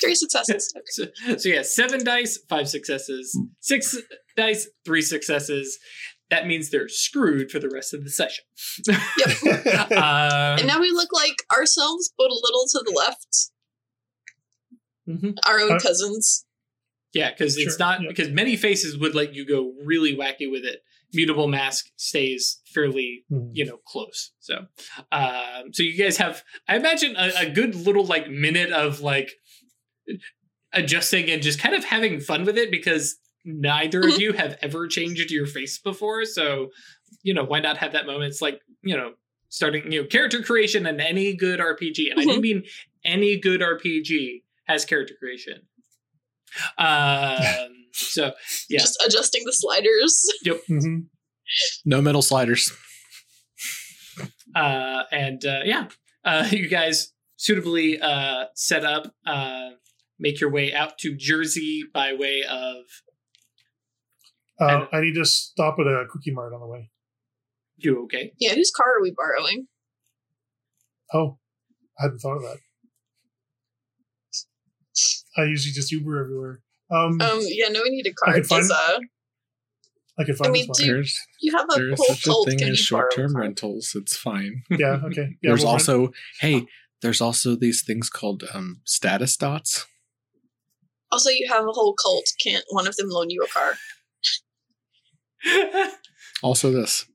[0.00, 0.72] Three successes.
[0.76, 0.84] Okay.
[1.26, 3.38] So, so yeah, seven dice, five successes.
[3.60, 3.96] Six
[4.36, 5.78] dice, three successes.
[6.30, 8.44] That means they're screwed for the rest of the session.
[9.92, 13.50] Um, And now we look like ourselves, but a little to the left.
[15.08, 15.34] mhm.
[15.46, 16.44] Our own Uh, cousins.
[17.12, 18.08] Yeah, because it's Sure, not yeah.
[18.08, 20.80] because many faces would let you go really wacky with it.
[21.14, 23.48] Mutable mask stays fairly Hmm.
[23.52, 24.32] you know close.
[24.40, 24.66] So
[25.12, 29.30] um so you guys have i imagine a, a good little like minute of like
[30.72, 34.86] adjusting and just kind of having fun with it because neither of you have ever
[34.88, 36.24] changed your face before.
[36.24, 36.70] So
[37.22, 38.30] you know why not have that moment?
[38.30, 39.12] It's like you know
[39.48, 42.64] starting you know character creation in any good rpg and i do mean
[43.04, 45.60] any good rpg has character creation.
[46.78, 48.32] Um so
[48.68, 48.78] yeah.
[48.80, 50.22] Just adjusting the sliders.
[50.68, 51.06] Mhm.
[51.84, 52.70] No metal sliders.
[54.54, 55.88] uh, and uh, yeah,
[56.24, 59.70] uh, you guys suitably uh, set up, uh,
[60.18, 62.76] make your way out to Jersey by way of
[64.60, 66.90] Uh, And- I need to stop at a cookie mart on the way.
[67.76, 68.04] you.
[68.04, 69.66] Okay, Yeah, whose car are we borrowing?
[71.12, 71.38] Oh,
[71.98, 72.58] I hadn't thought of that.
[75.36, 76.62] I usually just Uber everywhere.
[76.94, 78.34] Um, Um, yeah, no, we need a I car.
[78.34, 79.00] could find- Does, uh,
[80.18, 80.94] I could find I mean, this do- one.
[80.94, 82.48] There's you have a there is whole such a cult.
[82.48, 83.92] thing Can as you borrow a short-term rentals.
[83.96, 84.62] It's fine.
[84.70, 85.36] Yeah, okay.
[85.42, 86.66] Yeah, there's we'll rent- also hey,
[87.02, 89.86] there's also these things called um, status dots.
[91.10, 92.26] Also, you have a whole cult.
[92.42, 93.74] Can't one of them loan you a car?
[96.42, 97.06] Also, this.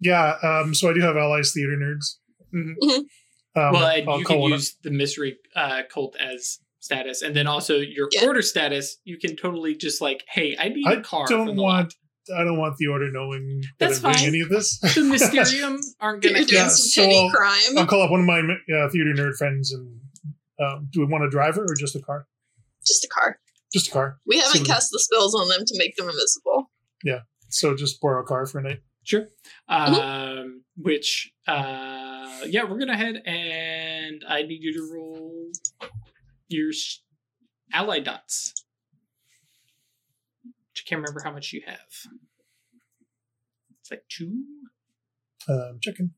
[0.00, 2.16] Yeah, um, so I do have allies theater nerds.
[2.54, 2.74] Mhm.
[2.92, 3.06] Um,
[3.54, 7.34] well, and I'll you call can one use the mystery uh, cult as status, and
[7.36, 8.26] then also your Yeah.
[8.26, 8.98] order status.
[9.04, 11.24] You can totally just like, hey, I need I a car.
[11.24, 11.94] I don't want.
[12.36, 14.78] I don't want the order knowing that I'm doing any of this.
[14.80, 16.44] the Mysterium aren't gonna.
[16.44, 17.78] do Yeah, some so I'll- crime.
[17.78, 19.98] I'll call up one of my uh, theater nerd friends and
[20.60, 22.26] um, do we want a driver or just a car?
[22.86, 23.38] Just a car.
[23.72, 24.18] Just a car.
[24.26, 26.70] We haven't So- cast the spells on them to make them invisible.
[27.02, 27.20] Yeah.
[27.48, 28.80] So just borrow a car for a night.
[29.02, 29.26] Sure.
[29.68, 29.94] Mm-hmm.
[29.94, 35.50] Um, which, uh, yeah, we're gonna head and I need you to roll
[36.50, 37.00] your s-
[37.72, 38.52] ally dots.
[40.44, 41.78] Which I can't remember how much you have.
[43.80, 44.44] It's like two.
[45.48, 46.10] Um, checking.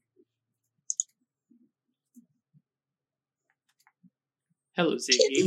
[4.76, 5.44] Hello, Ziggy.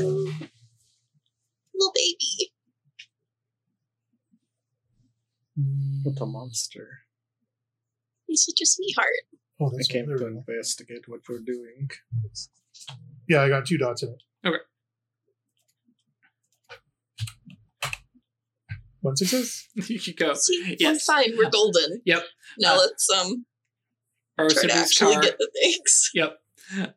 [1.73, 2.51] Little baby.
[6.03, 6.99] What a monster!
[8.27, 9.07] He's such a sweetheart.
[9.59, 10.43] Oh, I that's can't there we go.
[10.47, 11.89] investigate what we're doing.
[13.29, 14.23] Yeah, I got two dots in it.
[14.45, 14.57] Okay.
[19.05, 19.67] One success.
[19.75, 20.33] you could go.
[20.33, 21.05] See, Yes.
[21.07, 21.37] we're fine.
[21.37, 22.01] We're golden.
[22.05, 22.23] Yep.
[22.59, 23.45] Now Uh, let's um
[24.37, 25.21] Or try to actually car.
[25.23, 26.09] get the things.
[26.15, 26.37] Yep.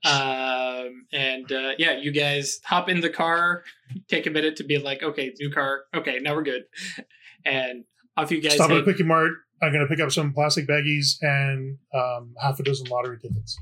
[0.06, 3.64] Um, and uh, yeah, you guys hop in the car,
[4.08, 5.82] take a minute to be like, okay, new car.
[5.94, 6.62] Okay, now we're good.
[7.44, 7.84] And
[8.16, 8.84] off you guys Stop at a head.
[8.84, 9.32] quickie mart.
[9.60, 13.58] I'm going to pick up some plastic baggies and um, half a dozen lottery tickets.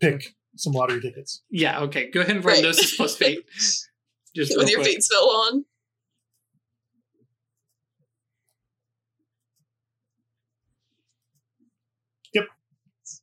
[0.00, 1.42] Pick some lottery tickets.
[1.50, 2.10] Yeah, okay.
[2.10, 2.62] Go ahead and roll Right.
[2.64, 3.44] Gnosis plus fate.
[4.34, 4.94] Just With your quick.
[4.94, 5.64] fate spell on.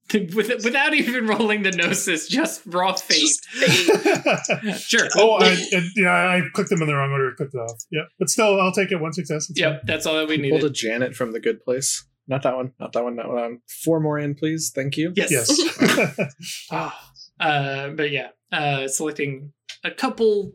[0.14, 3.30] With, without even rolling the Gnosis, just raw fate.
[4.80, 5.08] Sure.
[5.18, 7.34] oh, I, and, yeah, I clicked them in the wrong order.
[7.36, 7.84] Clicked it off.
[7.92, 9.02] Yeah, but still, I'll take it.
[9.02, 9.50] One success.
[9.50, 10.52] It's Yep, that's all that we need.
[10.52, 10.70] Pulled a.
[10.70, 12.06] Janet from the Good Place.
[12.26, 12.72] Not that one.
[12.80, 13.18] Not that one.
[13.18, 13.60] Not one.
[13.84, 14.72] Four more in, please.
[14.74, 15.12] Thank you.
[15.16, 15.32] Yes.
[15.32, 16.68] Yes.
[16.72, 19.52] Ah, uh, but yeah, uh, selecting
[19.84, 20.54] a couple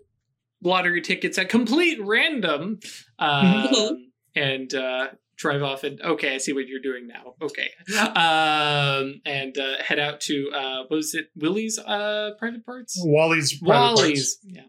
[0.62, 2.80] lottery tickets at complete random,
[3.18, 5.84] um, and uh, drive off.
[5.84, 7.34] And okay, I see what you're doing now.
[7.42, 7.70] Okay,
[8.14, 11.26] um, and uh, head out to uh, what was it?
[11.36, 12.96] Willie's uh, private parts.
[13.04, 14.00] Wally's private parts.
[14.00, 14.62] Wally's, yeah,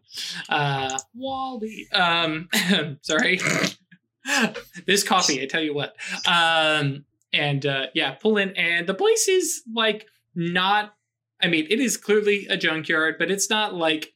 [0.50, 1.88] uh, Wally.
[1.94, 2.50] Um,
[3.02, 3.40] sorry,
[4.86, 5.42] this coffee.
[5.42, 5.96] I tell you what.
[6.28, 10.94] Um, and uh, yeah, pull in, and the place is like not.
[11.42, 14.14] I mean, it is clearly a junkyard, but it's not like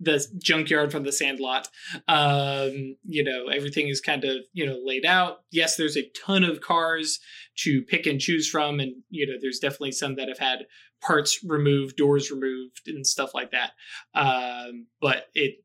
[0.00, 1.68] the junkyard from the Sandlot.
[2.06, 5.38] Um, you know, everything is kind of you know laid out.
[5.50, 7.20] Yes, there's a ton of cars
[7.58, 10.66] to pick and choose from, and you know, there's definitely some that have had
[11.00, 13.72] parts removed, doors removed, and stuff like that.
[14.14, 15.56] Um, but it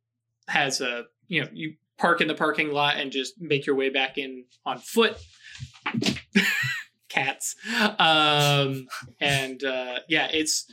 [0.47, 3.89] has a you know you park in the parking lot and just make your way
[3.89, 5.17] back in on foot.
[7.09, 7.55] Cats.
[7.99, 8.87] Um,
[9.21, 10.65] and uh, yeah, it's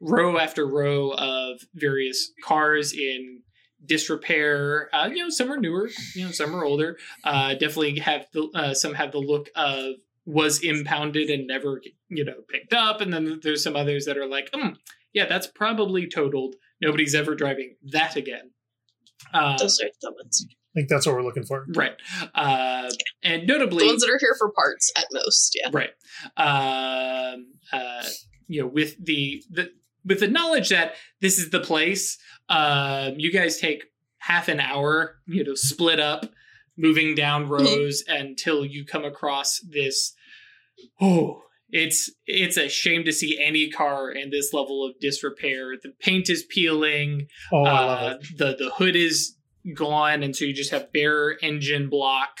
[0.00, 3.42] row after row of various cars in
[3.84, 4.88] disrepair.
[4.92, 6.96] Uh, you know, some are newer, you know, some are older.
[7.24, 9.94] Uh, definitely have the uh, some have the look of
[10.26, 14.26] was impounded and never you know picked up, and then there's some others that are
[14.26, 14.70] like, hmm,
[15.12, 16.54] yeah, that's probably totaled.
[16.80, 18.50] Nobody's ever driving that again.
[19.34, 20.46] Um, Those are the ones.
[20.48, 21.64] I think that's what we're looking for.
[21.74, 21.94] right,
[22.34, 22.90] uh,
[23.22, 25.58] and notably, The ones that are here for parts at most.
[25.60, 25.70] Yeah.
[25.72, 25.90] right
[26.36, 28.04] um uh
[28.46, 29.70] you know with the the
[30.04, 32.18] with the knowledge that this is the place
[32.48, 33.84] um you guys take
[34.18, 36.26] half an hour you know split up
[36.76, 40.14] moving down rows until you come across this
[41.00, 45.92] oh it's it's a shame to see any car in this level of disrepair the
[46.00, 49.34] paint is peeling Oh, uh, the the hood is
[49.74, 52.38] gone, and so you just have bare engine block.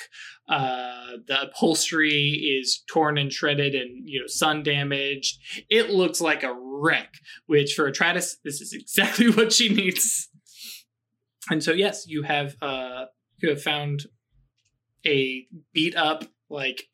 [0.48, 5.38] Uh, the upholstery is torn and shredded, and you know sun damaged.
[5.68, 7.14] It looks like a wreck.
[7.46, 10.28] Which for Atratus, this is exactly what she needs.
[11.50, 13.06] And so yes, you have uh
[13.38, 14.06] you have found
[15.06, 16.84] a beat up like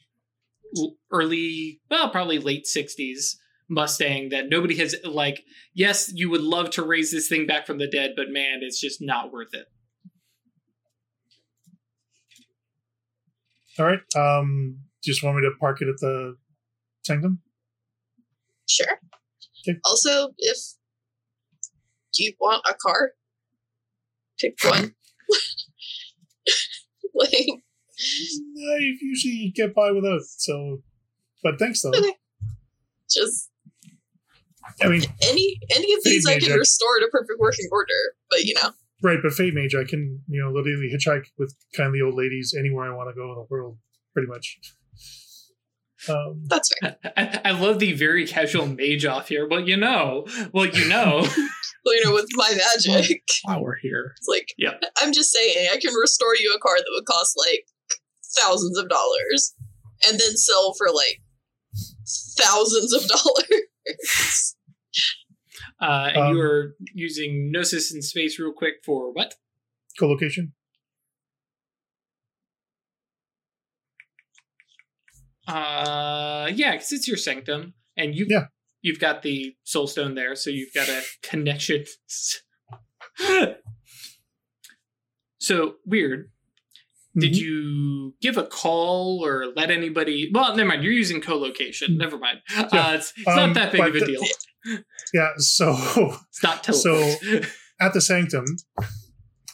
[1.13, 3.39] early, well, probably late sixties
[3.69, 5.45] Mustang that nobody has like
[5.75, 8.81] yes, you would love to raise this thing back from the dead, but man, it's
[8.81, 9.67] just not worth it.
[13.79, 14.01] All right.
[14.17, 16.37] Um, do you just want me to park it at the
[17.05, 17.41] sanctum?
[18.69, 19.01] Sure.
[19.67, 19.79] Okay.
[19.85, 20.57] Also, if
[22.15, 23.13] do you want a car,
[24.39, 24.95] pick one.
[27.15, 30.83] like, I usually get by without, so.
[31.43, 31.91] But thanks though.
[31.91, 32.15] Okay.
[33.11, 33.51] just
[34.83, 37.93] I mean, any any of these I can restore to perfect working order.
[38.31, 38.71] But you know,
[39.03, 39.19] right?
[39.23, 42.55] But Fate Mage, I can you know literally hitchhike with kind of the old ladies
[42.59, 43.79] anywhere I want to go in the world,
[44.13, 44.59] pretty much.
[46.07, 46.97] Um, that's fair.
[47.17, 49.49] I, I love the very casual mage off here.
[49.49, 51.27] Well, you know, well, you know,
[51.85, 55.69] Well, you know, with my magic, While we're here, it's like yeah, I'm just saying,
[55.71, 57.67] I can restore you a car that would cost like
[58.39, 59.55] thousands of dollars,
[60.09, 61.21] and then sell for like
[62.39, 64.54] thousands of dollars.
[65.85, 69.35] uh, and Um, you are using gnosis in space real quick for what?
[69.99, 70.53] co-location.
[75.47, 78.47] Uh, yeah, because it's your sanctum, and you Yeah.
[78.83, 81.85] you've got the soul stone there, so you've got a connection.
[85.39, 86.31] so weird.
[87.17, 87.39] Did Mhm.
[87.39, 90.31] you give a call or let anybody?
[90.33, 90.83] Well, never mind.
[90.83, 91.97] You're using co-location.
[91.97, 92.41] Never mind.
[92.57, 94.21] Uh, it's it's Um, not that big of a deal.
[95.13, 95.31] Yeah.
[95.39, 97.15] So It's not so-
[97.81, 98.45] at the sanctum,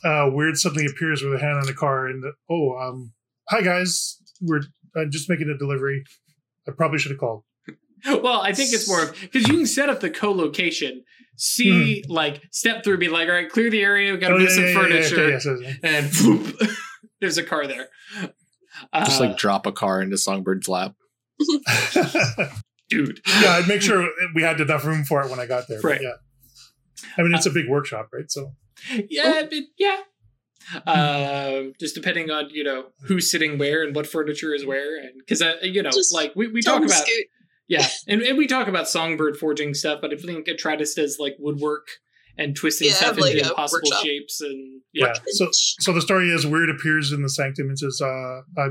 [0.04, 3.12] uh, Weird suddenly appears with a hand on the car and oh, um,
[3.48, 4.61] hi guys, we're
[4.96, 6.04] uh, just making a delivery.
[6.68, 7.44] I probably should have called.
[8.06, 11.02] well, I think it's more of because you can set up the co-location,
[11.36, 14.12] see like step through, be like, all right, clear the area.
[14.12, 15.78] We got to Oh, move yeah, some yeah, yeah, yeah, furniture, okay, yes, yes, yes.
[15.82, 16.70] and whoop,
[17.20, 17.88] there's a car there.
[18.94, 20.94] just Uh, like drop a car into Songbird's lap.
[22.91, 23.20] Dude.
[23.41, 25.80] yeah, I'd make sure we had enough room for it when I got there.
[25.82, 26.01] but Right.
[26.03, 26.14] yeah.
[27.16, 28.30] I mean, it's a big workshop, right?
[28.30, 28.53] So
[29.09, 30.01] Yeah, but yeah.
[30.86, 35.12] Um, just depending on you know who's sitting where and what furniture is where, and
[35.18, 37.26] because uh, you know, Just like we, we talk about scoot.
[37.68, 41.34] yeah, and, and we talk about songbird forging stuff, but I think Atratus does like
[41.38, 41.88] woodwork
[42.38, 44.05] and twisting Yeah, stuff like into a impossible workshop.
[44.05, 45.07] shapes, and yeah.
[45.07, 48.68] yeah, So so the story is Weird appears in the sanctum and says, uh, I,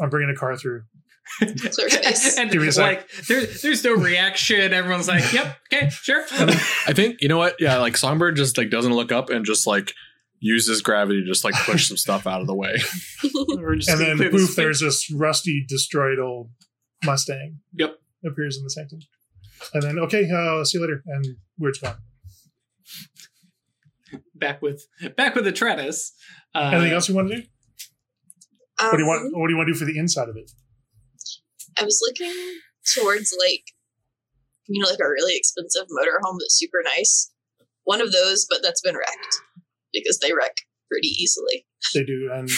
[0.00, 0.82] "I'm bringing a car through."
[1.38, 2.36] Clear face.
[2.38, 2.84] and Give me a sec.
[2.86, 4.72] like there, there's no reaction.
[4.72, 7.56] Everyone's like, "Yep, okay, sure." I think you know what?
[7.60, 9.92] Yeah, like Songbird just like doesn't look up and just like
[10.40, 12.76] uses gravity to just like push some stuff out of the way.
[13.22, 16.50] And then clear poof, there's this rusty, destroyed old
[17.04, 17.96] Mustang Yep.
[18.24, 19.00] appears in the sanctum.
[19.74, 21.02] And then okay, uh, see you later.
[21.06, 21.26] And
[21.58, 21.96] Weird's gone.
[24.34, 26.10] back with back with Atratus.
[26.54, 27.42] Uh, Anything else you want to do?
[28.80, 29.36] Um, What do you want?
[29.36, 30.50] What do you want to do for the inside of it?
[31.80, 32.34] I was looking
[32.94, 33.64] towards like,
[34.66, 37.30] you know, like a really expensive motorhome that's super nice.
[37.84, 39.36] One of those, but that's been wrecked
[39.92, 40.54] because they wreck
[40.90, 42.48] pretty easily They do, and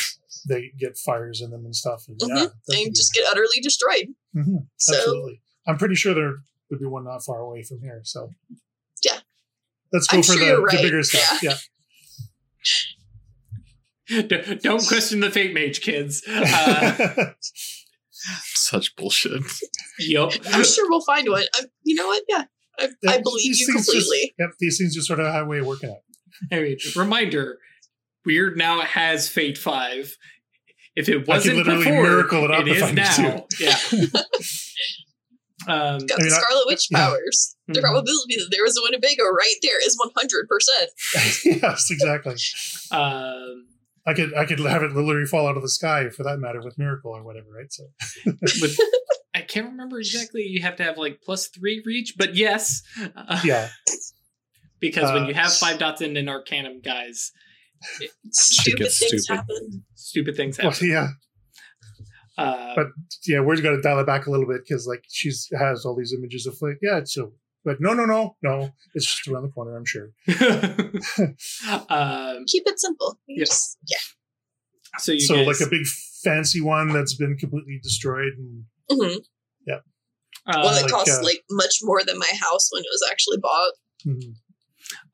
[0.48, 2.04] they get fires in them and stuff.
[2.08, 2.52] And yeah, Mhm.
[2.66, 4.08] that and could just get utterly destroyed.
[4.34, 5.42] be- mhm, So absolutely.
[5.66, 6.36] I'm pretty sure there
[6.70, 8.00] would be one not far away from here.
[8.04, 8.30] So
[9.04, 9.20] Yeah.
[9.92, 11.42] let's go I'm for sure the, you're the bigger stuff.
[11.42, 11.56] Yeah.
[14.08, 16.22] D- Don't question the fate mage, kids.
[16.28, 17.32] Uh,
[18.70, 19.42] Such bullshit.
[19.98, 20.32] Yep.
[20.52, 21.42] I'm sure we'll find one.
[21.54, 22.22] i you know what?
[22.28, 22.44] Yeah,
[22.78, 24.34] I, I believe these you things just- completely.
[24.38, 25.96] yep, these things just sort of have a way of working out.
[26.52, 27.58] I mean, reminder:
[28.24, 30.16] Weird now has Fate Five.
[30.96, 32.96] If it I could wasn't literally before, miracle it up it if is I need
[32.96, 33.46] now.
[33.58, 33.76] Yeah.
[35.68, 36.98] um, Got I mean, the Scarlet Witch yeah.
[36.98, 37.56] powers.
[37.68, 37.82] The Mhm.
[37.82, 41.44] probability that there was a Winnebago right there is 100%.
[41.62, 42.34] yes, exactly.
[42.90, 43.66] um,
[44.10, 46.60] I could I could have it literally fall out of the sky for that matter
[46.62, 47.72] with miracle or whatever, right?
[47.72, 47.84] So
[48.60, 48.76] with,
[49.34, 50.42] I can't remember exactly.
[50.42, 52.82] You have to have like plus three reach, but yes.
[53.16, 53.68] Uh, yeah,
[54.80, 57.32] Because when Uh, you have five dots in an Arcanum, guys,
[58.30, 59.36] Stupid gets things stupid.
[59.40, 59.84] happen.
[59.94, 60.88] stupid things well, happen.
[60.88, 61.08] yeah,
[62.38, 62.86] Uh, But-
[63.26, 63.40] yeah.
[63.40, 66.12] We're going to dial it back a little bit because like she's has all these
[66.12, 67.32] images of like yeah, it's so.
[67.64, 68.70] But no, no, no, no.
[68.94, 69.76] It's just around the corner.
[69.76, 70.10] I'm sure.
[71.90, 73.18] um, Keep it simple.
[73.26, 73.54] You Yeah.
[73.88, 74.98] yeah.
[74.98, 75.86] so you so guys, like a big
[76.24, 79.18] fancy one that's been completely destroyed and hmm
[80.46, 83.08] uh, One that like, costs uh, like much more than my house when it was
[83.10, 83.72] actually bought.
[84.06, 84.34] mhm.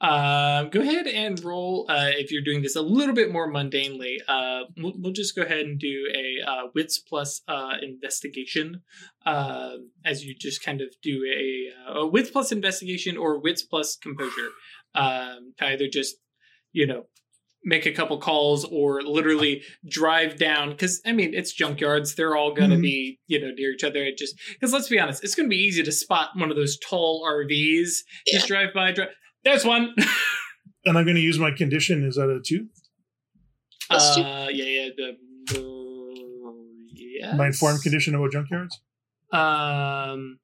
[0.00, 4.16] Uh, go ahead and roll uh, if you're doing this a little bit more mundanely.
[4.28, 8.82] Uh, we'll, we'll just go ahead and do a uh, wits plus uh, investigation
[9.24, 9.72] uh,
[10.04, 13.96] as you just kind of do a, uh, a wits plus investigation or wits plus
[13.96, 14.50] composure
[14.94, 16.16] um, to either just
[16.72, 17.04] you know
[17.64, 22.54] make a couple calls or literally drive down because i mean it's junkyards they're all
[22.54, 22.82] going to Mhm.
[22.82, 25.50] be you know near each other it just because let's be honest it's going to
[25.50, 27.88] be easy to spot one of those tall rvs
[28.26, 28.34] Yeah.
[28.38, 29.08] just drive by drive
[29.46, 29.94] there's one
[30.84, 32.04] And I'm going to use my condition.
[32.04, 32.68] Is that a two?
[33.88, 34.22] Plus two.
[34.22, 35.16] uh yeah yeah the
[36.92, 37.34] yes.
[37.36, 38.74] My informed condition about junkyards.
[39.32, 40.38] um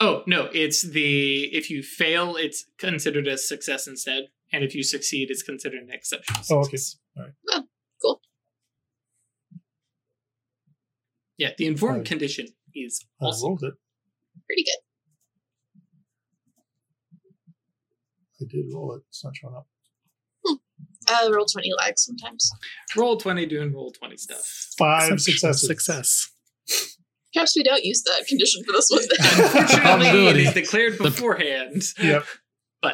[0.00, 4.82] oh no it's the if you fail it's considered a success instead and if you
[4.82, 6.78] succeed it's considered an exception Oh, okay.
[7.16, 7.64] All right.
[8.02, 8.20] Cool.
[11.38, 12.10] Yeah the informed Oh.
[12.12, 13.74] condition is I awesome rolled it.
[14.46, 14.80] Pretty good.
[18.40, 19.02] I did roll it.
[19.08, 19.66] It's not showing up.
[21.06, 22.50] Uh, roll 20 lag sometimes.
[22.96, 25.66] roll 20 doing roll 20 stuff Five Exceptional successes.
[25.66, 26.30] Success.
[27.34, 29.02] Perhaps we don't use that condition for this one.
[29.20, 30.52] unfortunately it Probability.
[30.52, 32.24] declared beforehand Yep.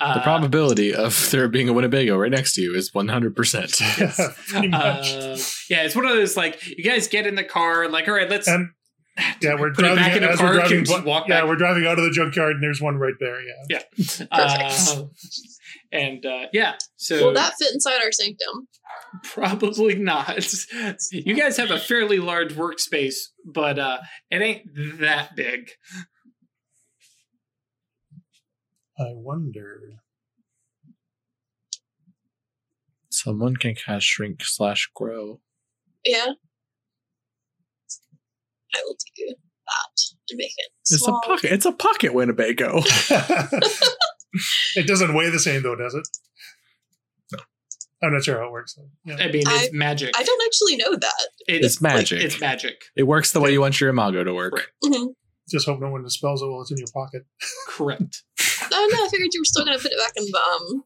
[0.00, 4.46] uh, the probability of there being a Winnebago right next to you is 100%.
[4.48, 5.12] Pretty much.
[5.14, 5.36] Uh,
[5.68, 8.30] yeah, it's one of those like you guys get in the car, like all right,
[8.30, 8.70] let's and
[9.40, 10.92] yeah, we're put driving back in the as we're park driving.
[10.92, 11.48] and walk yeah, back.
[11.48, 13.40] we're driving out of the junkyard, and there's one right there.
[13.68, 13.82] Yeah.
[14.30, 15.04] Uh,
[15.92, 18.68] and uh, yeah, so Will that fit inside our sanctum?
[19.22, 20.46] probably not.
[21.12, 23.98] You guys have a fairly large workspace, but uh,
[24.30, 24.62] it ain't
[25.00, 25.70] that big.
[28.98, 29.80] I wonder.
[33.10, 35.40] Someone can cast shrink slash grow.
[36.04, 36.32] Yeah.
[38.76, 40.00] I will do that
[40.30, 41.18] and make it It's small.
[41.18, 41.52] a pocket.
[41.52, 42.80] It's a pocket Winnebago.
[44.76, 46.06] it doesn't weigh the same, though, does it?
[47.32, 47.38] No.
[48.02, 48.78] I'm not sure how it works.
[49.04, 49.14] Yeah.
[49.16, 50.10] I mean, it's magic.
[50.16, 51.28] I don't actually know that.
[51.48, 52.20] It's magic.
[52.22, 52.84] It's magic.
[52.96, 54.70] It works the way you want your Imago to work.
[54.84, 55.14] Mhm.
[55.48, 57.22] Just hope no one dispels it while it's in your pocket.
[57.68, 58.22] Correct.
[58.72, 60.84] Oh no, I figured you were still going to put it back in the um,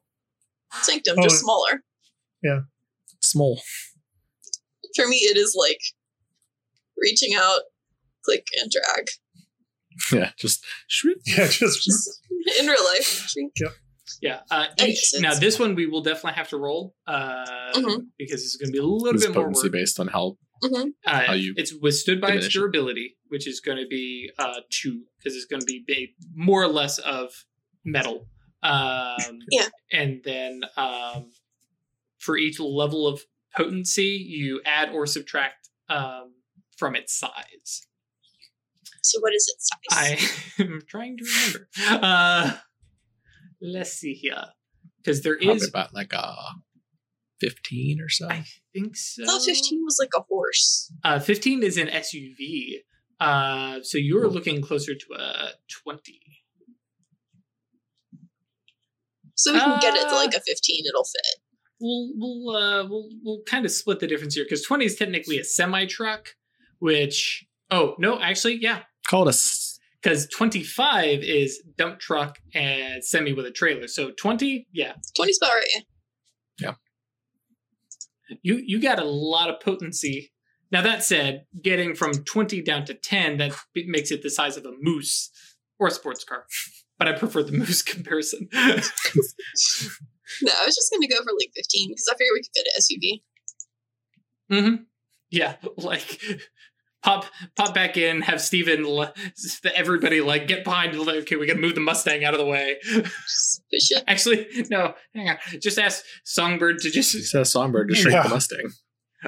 [0.82, 1.82] sanctum, Oh, just smaller.
[2.42, 2.60] Yeah.
[3.20, 3.60] Small.
[4.94, 5.78] For me, it is like
[6.98, 7.60] reaching out,
[8.24, 9.06] click and drag.
[10.12, 11.18] Yeah, just shriek.
[11.26, 12.20] Yeah, just Just
[12.60, 13.26] in real life.
[13.28, 13.52] Shrink.
[14.22, 14.40] Yeah.
[14.50, 17.44] Uh, each, now this one we will definitely have to roll uh,
[17.74, 18.06] Mhm.
[18.18, 19.72] because it's going to be a little It's bit more potency work.
[19.72, 22.58] based on how hmm Uh, how you it's withstood by its diminish it.
[22.58, 26.62] durability, which is going to be uh, two because it's going to be ba- more
[26.62, 27.44] or less of
[27.84, 28.26] metal.
[28.62, 29.68] Um, Yeah.
[29.92, 31.30] And then um,
[32.18, 33.22] for each level of
[33.56, 36.34] potency, you add or subtract um,
[36.76, 37.86] from its size.
[39.02, 40.58] So what is its size?
[40.58, 41.68] I am trying to remember.
[42.04, 42.52] Uh,
[43.60, 44.44] let's see here,
[44.98, 45.68] because there probably is.
[45.68, 46.34] about like a
[47.40, 48.28] fifteen or so.
[48.28, 48.44] I
[48.74, 49.22] think so.
[49.24, 50.92] I thought 15 was like a horse.
[51.02, 52.82] Uh, 15 is an SUV.
[53.18, 55.50] Uh, so you're looking closer to a
[55.84, 56.20] 20.
[59.34, 61.40] So we can get it to Uh, like a 15, it'll fit.
[61.80, 65.38] We'll we'll uh, we'll we'll kind of split the difference here because 20 is technically
[65.38, 66.34] a semi truck,
[66.78, 73.02] which oh no, actually yeah, Call it a s- because 25 is dump truck and
[73.04, 73.88] semi with a trailer.
[73.88, 75.66] So 20, yeah, 20's about right.
[75.74, 75.82] Yeah.
[78.30, 78.36] Yeah.
[78.42, 80.30] you you got a lot of potency.
[80.70, 84.56] Now that said, getting from 20 down to 10 that b- makes it the size
[84.56, 85.30] of a moose
[85.80, 86.46] or a sports car.
[86.96, 88.48] But I prefer the moose comparison.
[88.52, 88.74] No, I
[90.64, 92.74] was just going to go for like 15 because I figured we could fit an
[94.54, 94.70] SUV.
[94.70, 94.76] hmm
[95.30, 96.20] Yeah, like
[97.02, 97.24] pop
[97.56, 98.84] pop back in, have Steven,
[99.74, 100.94] everybody like get behind.
[100.96, 102.76] Okay, we got to move the Mustang out of the way.
[102.84, 104.04] Just push it.
[104.06, 105.36] Actually, no, hang on.
[105.60, 108.22] Just ask Songbird to just He says Songbird to shrink Yeah.
[108.24, 108.70] the Mustang.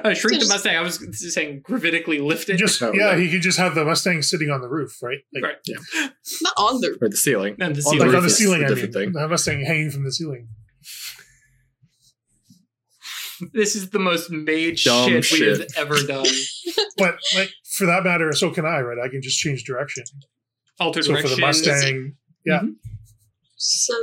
[0.03, 0.75] uh, shrink the Mustang.
[0.75, 0.99] I was
[1.33, 2.57] saying gravitically lift it.
[2.57, 3.17] Just Oh, yeah, yeah.
[3.17, 5.19] he could just have the Mustang sitting on the roof, right?
[5.33, 6.11] Like, Right.
[6.41, 7.55] Not on the Or the ceiling.
[7.59, 8.07] And the On ceiling.
[8.07, 8.63] like on the is ceiling.
[8.63, 9.11] a I mean, thing.
[9.13, 10.47] the Mustang hanging from the ceiling.
[13.51, 16.25] This is the most made Dumb shit, we've ever done.
[16.97, 18.97] But like for that matter, so can I, right?
[19.03, 20.03] I can just change direction.
[20.79, 22.15] Alter So for the Mustang,
[22.45, 22.59] yeah.
[22.59, 22.75] Mhm.
[23.55, 23.93] So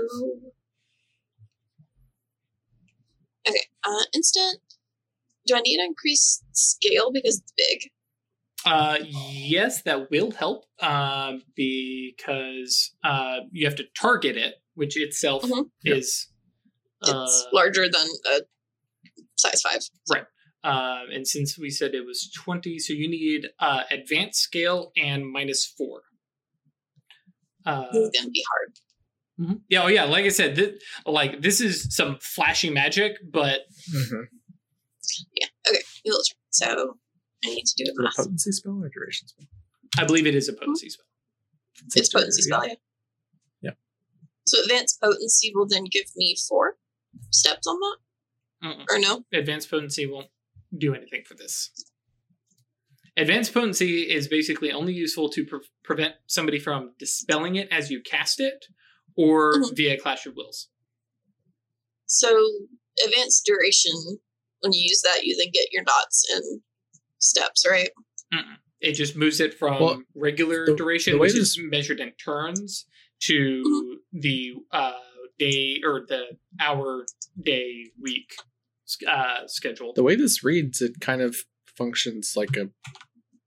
[3.49, 4.61] okay, uh, instant.
[5.47, 7.91] Do I need to increase scale because it's big?
[8.65, 10.67] Uh, yes, that will help.
[10.81, 15.71] Um, because uh, you have to target it, which itself Mhm.
[15.85, 16.29] is.
[17.03, 18.41] It's Uh, larger than a
[19.37, 19.81] size five.
[20.63, 25.27] Um, and since we said it was 20, so you need uh, advanced scale and
[25.31, 26.03] minus four.
[27.65, 28.73] Uh, This is gonna be hard.
[29.41, 29.61] mhm.
[29.69, 30.75] Yeah, oh yeah, like I said, th-
[31.07, 33.61] like this is some flashy magic, but
[33.95, 34.25] Mm-hmm.
[35.69, 36.37] Okay, you'll turn.
[36.51, 36.99] So
[37.45, 39.47] I need to do Is a it a potency spell or duration spell?
[39.99, 41.07] I believe it is a potency spell.
[41.97, 42.75] It's potency spell, yeah.
[43.63, 43.71] Yeah.
[44.47, 46.77] So advanced potency will then give me four
[47.31, 47.99] steps on that,
[48.69, 48.85] Mm-mm.
[48.91, 49.25] or no?
[49.33, 50.29] Advanced potency won't
[50.77, 51.71] do anything for this.
[53.17, 58.01] Advanced potency is basically only useful to pre- prevent somebody from dispelling it as you
[58.03, 58.67] cast it,
[59.17, 59.77] or Mhm.
[59.77, 60.69] via Clash of Wills.
[62.07, 62.29] So
[63.05, 63.93] advanced duration.
[64.61, 66.63] When you use that, you then get your dots and
[67.19, 67.91] steps, right?
[68.33, 68.57] Mm-mm.
[68.81, 72.87] It just moves it from Well, regular the- duration, the which is measured in turns,
[73.25, 74.99] to the uh,
[75.39, 77.07] day or the hour,
[77.43, 78.35] day, week
[79.09, 79.93] uh, schedule.
[79.95, 81.37] The way this reads, it kind of
[81.77, 82.69] functions like a,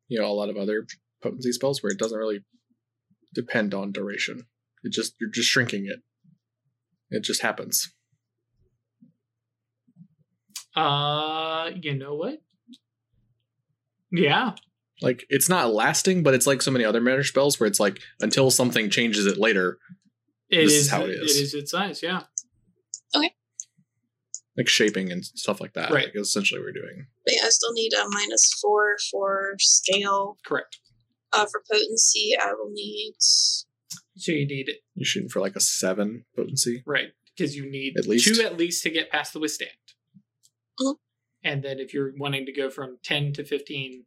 [0.08, 0.86] you know, a lot of other
[1.22, 2.44] potency spells where it doesn't really
[3.34, 4.44] depend on duration.
[4.84, 6.00] It just you're just shrinking it.
[7.10, 7.94] It just happens.
[10.76, 12.42] Uh, you know what?
[14.12, 14.54] Yeah,
[15.02, 18.00] Like it's not lasting, but it's like so many other mana spells where it's like
[18.22, 19.80] until something changes it later,
[20.50, 21.38] it This is is how it is.
[21.38, 22.04] It is its size.
[22.04, 22.24] Yeah.
[24.58, 25.92] Like shaping and stuff like that.
[25.92, 26.06] Right.
[26.06, 27.08] Like essentially what we're doing.
[27.26, 30.38] But yeah, I still need a minus four for scale.
[30.46, 30.80] Correct.
[31.32, 33.14] Uh, for potency, I will need.
[33.20, 36.84] So you need You're shooting for like a seven potency.
[36.86, 38.28] right because you need At least.
[38.36, 39.72] two at least to get past the withstand.
[40.80, 40.96] Mhm.
[41.44, 44.06] And then if you're wanting to go from ten to fifteen,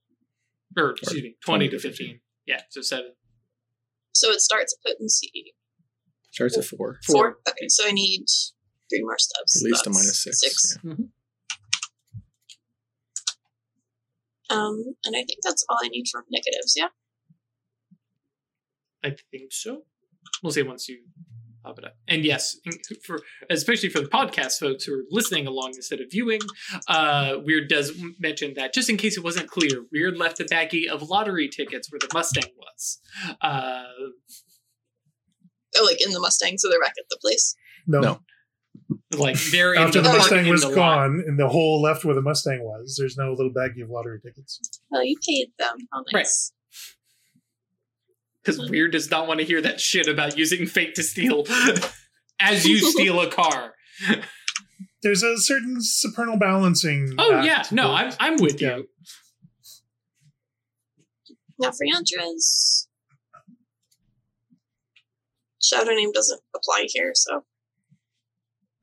[0.76, 2.20] or excuse me, twenty, 20 to to 15, 15.
[2.46, 3.12] yeah, so seven.
[4.14, 5.54] So it starts at potency
[6.32, 6.98] Starts at four.
[7.06, 7.38] four.
[7.48, 8.26] Okay, so I need
[8.90, 9.56] three more steps.
[9.56, 10.40] At least a minus six.
[10.40, 10.78] Six.
[10.82, 10.94] yeah.
[14.48, 16.74] Um, and I think that's all I need for negatives.
[16.76, 16.88] Yeah.
[19.04, 19.82] I think so.
[20.42, 20.98] We'll see once you
[21.64, 21.96] pop it up.
[22.06, 22.56] And yes,
[23.04, 23.20] for
[23.50, 26.40] especially for the podcast folks who are listening along instead of viewing,
[26.88, 30.86] uh, Weird does mention that just in case it wasn't clear, Weird left a baggie
[30.88, 32.98] of lottery tickets where the Mustang was.
[33.40, 33.84] Uh,
[35.78, 37.54] Oh, like in the Mustang, so they're back at the place.
[37.86, 38.00] No.
[38.00, 38.20] No.
[39.16, 40.74] Like they're After the park Mustang was the lot.
[40.74, 44.20] gone and the hole left where the Mustang was, there's no little baggie of lottery
[44.20, 44.60] tickets.
[44.94, 45.76] Oh, you paid them.
[45.92, 46.52] How nice.
[48.42, 51.44] because Weird does not want to hear that shit about using fate to steal
[52.40, 53.74] as you steal a car.
[55.02, 57.14] There's a certain supernal balancing.
[57.18, 58.76] Oh yeah, no, I'm I'm with Yeah.
[58.78, 58.88] you.
[61.58, 62.86] Now for Yantras,
[65.62, 67.44] shadow name doesn't apply here, so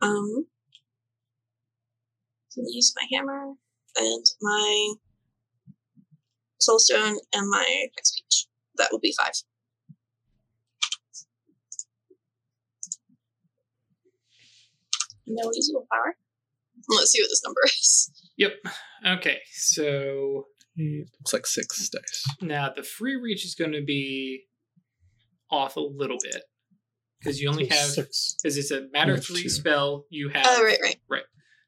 [0.04, 0.46] um,
[2.54, 3.54] can use my hammer
[3.96, 4.94] and my
[6.62, 8.48] soulstone and my high speech.
[8.78, 9.34] That will be five.
[15.26, 16.16] No usable power.
[16.90, 18.12] Let's see what this number is.
[18.38, 18.54] Yep.
[19.20, 22.24] Okay, so it Looks like six dice.
[22.42, 24.46] now the free reach is going to be
[25.52, 26.42] off a little bit
[27.24, 28.36] because you only have six.
[28.42, 29.50] because it's a matter You three two.
[29.50, 30.06] spell.
[30.10, 31.24] You have Oh, right, right.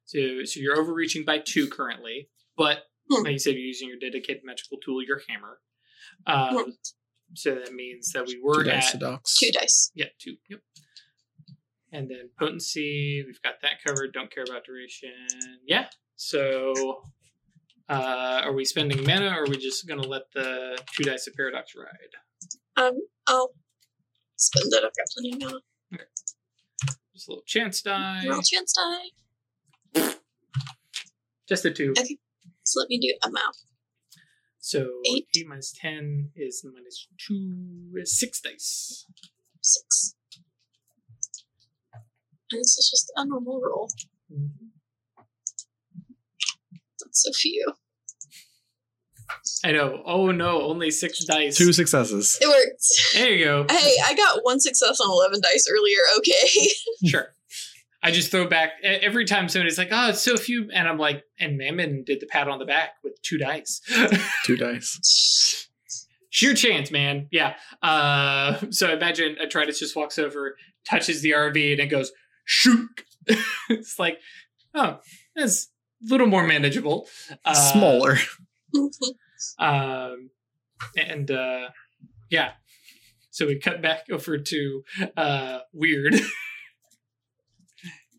[0.05, 2.79] so so you're overreaching by two currently, but
[3.09, 3.23] Hmm.
[3.23, 5.59] like you said, you're using your dedicated magical tool, your hammer.
[6.27, 6.69] Um, Hmm.
[7.35, 9.19] So that means that we were Two dice at to.
[9.39, 9.91] Two dice.
[9.95, 10.37] Yeah, two.
[10.49, 10.59] Yep.
[11.91, 14.13] And then potency, we've got that covered.
[14.13, 15.11] Don't care about duration.
[15.65, 15.87] Yeah.
[16.15, 17.03] So,
[17.89, 21.35] uh, are we spending mana, or are we just gonna let the two dice of
[21.35, 22.15] paradox ride?
[22.77, 23.53] Um, I'll
[24.37, 24.77] spend it.
[24.77, 25.59] I've got plenty of mana.
[27.13, 28.25] Just a little chance die.
[28.27, 30.11] Roll chance die.
[31.47, 31.93] Just the two.
[31.97, 32.17] Okay.
[32.63, 33.53] So let me do a map.
[34.59, 35.27] So Eight.
[35.37, 39.05] eight minus ten is minus two is six dice.
[39.61, 40.15] Six.
[42.51, 43.89] And this is just a normal roll.
[44.31, 44.67] Mm-hmm.
[46.99, 47.73] That's so few.
[49.63, 50.03] I know.
[50.05, 51.57] Oh no, only six dice.
[51.57, 52.37] Two successes.
[52.41, 52.85] It worked.
[53.13, 53.65] There you go.
[53.69, 55.99] Hey, I got one success on 11 dice earlier.
[56.17, 56.69] Okay.
[57.05, 57.35] Sure.
[58.01, 61.23] I just throw back every time somebody's like, "Oh, it's so few," and I'm like,
[61.39, 63.81] and Mammon did the pat on the back with two dice.
[64.45, 65.67] Two dice.
[66.29, 67.27] Sheer chance, man.
[67.31, 67.55] Yeah.
[67.81, 70.55] Uh, so imagine a Atratus just walks over,
[70.87, 72.11] touches the RV, and it goes
[72.45, 72.89] shoot.
[73.69, 74.19] it's like,
[74.75, 74.99] oh,
[75.35, 75.69] that's
[76.05, 77.07] a little more manageable.
[77.43, 78.17] Uh, Smaller.
[79.59, 80.29] Um,
[80.97, 81.69] and uh,
[82.29, 82.51] yeah.
[83.31, 84.81] So we cut back over to
[85.17, 86.15] uh, weird.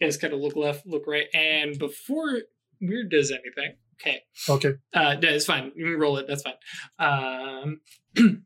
[0.00, 2.40] guys kind of look left, look right, and before
[2.82, 4.74] weird does anything, okay, Okay.
[4.92, 5.72] uh, no, it's fine.
[5.74, 6.26] You can roll it.
[6.28, 6.54] That's fine.
[6.98, 7.80] Um,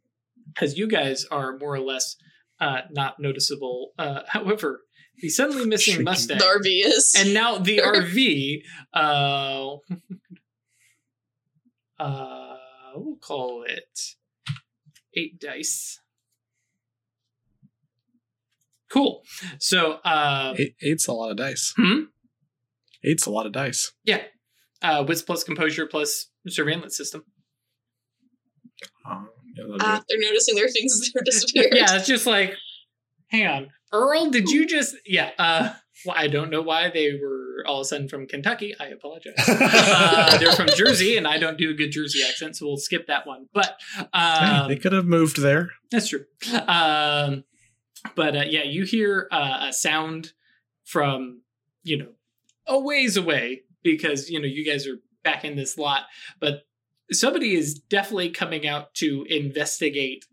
[0.54, 2.14] because you guys are more or less
[2.60, 3.90] uh, not noticeable.
[3.98, 4.82] Uh, however,
[5.16, 6.04] the suddenly missing Shrieking.
[6.04, 7.14] Mustang, the RV is.
[7.18, 8.62] and now the RV.
[8.94, 9.76] Uh,
[12.00, 12.56] uh,
[12.96, 14.00] we'll call it
[15.16, 16.00] eight dice.
[18.90, 19.22] Cool.
[19.58, 21.72] So, uh, Eight, eight's a lot of dice.
[21.76, 22.04] hmm?
[23.04, 23.92] Eight's a lot of dice.
[24.04, 24.22] yeah,
[24.82, 27.22] uh, wits plus composure plus surveillance system.
[29.08, 31.70] Um, yeah, that'll do Ah, they're noticing their things are disappearing.
[31.74, 32.54] yeah, it's just like,
[33.28, 34.96] hang on, Earl, did you just?
[35.06, 35.72] Yeah, uh,
[36.04, 38.74] well, I don't know why they were all of a sudden from Kentucky.
[38.78, 39.34] I apologize.
[40.02, 43.06] Uh, they're from Jersey, and I don't do a good Jersey accent, so we'll skip
[43.06, 43.48] that one.
[43.52, 43.78] But
[44.12, 45.70] um, they could have moved there.
[45.90, 46.24] that's true.
[46.66, 47.44] Um,
[48.14, 50.32] but uh, yeah, you hear uh, a sound
[50.84, 51.42] from
[51.82, 52.08] you know
[52.66, 56.04] a ways away because you know you guys are back in this lot,
[56.40, 56.62] but
[57.12, 60.24] somebody is definitely coming out to investigate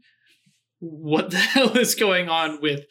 [0.80, 2.86] what the hell is going on with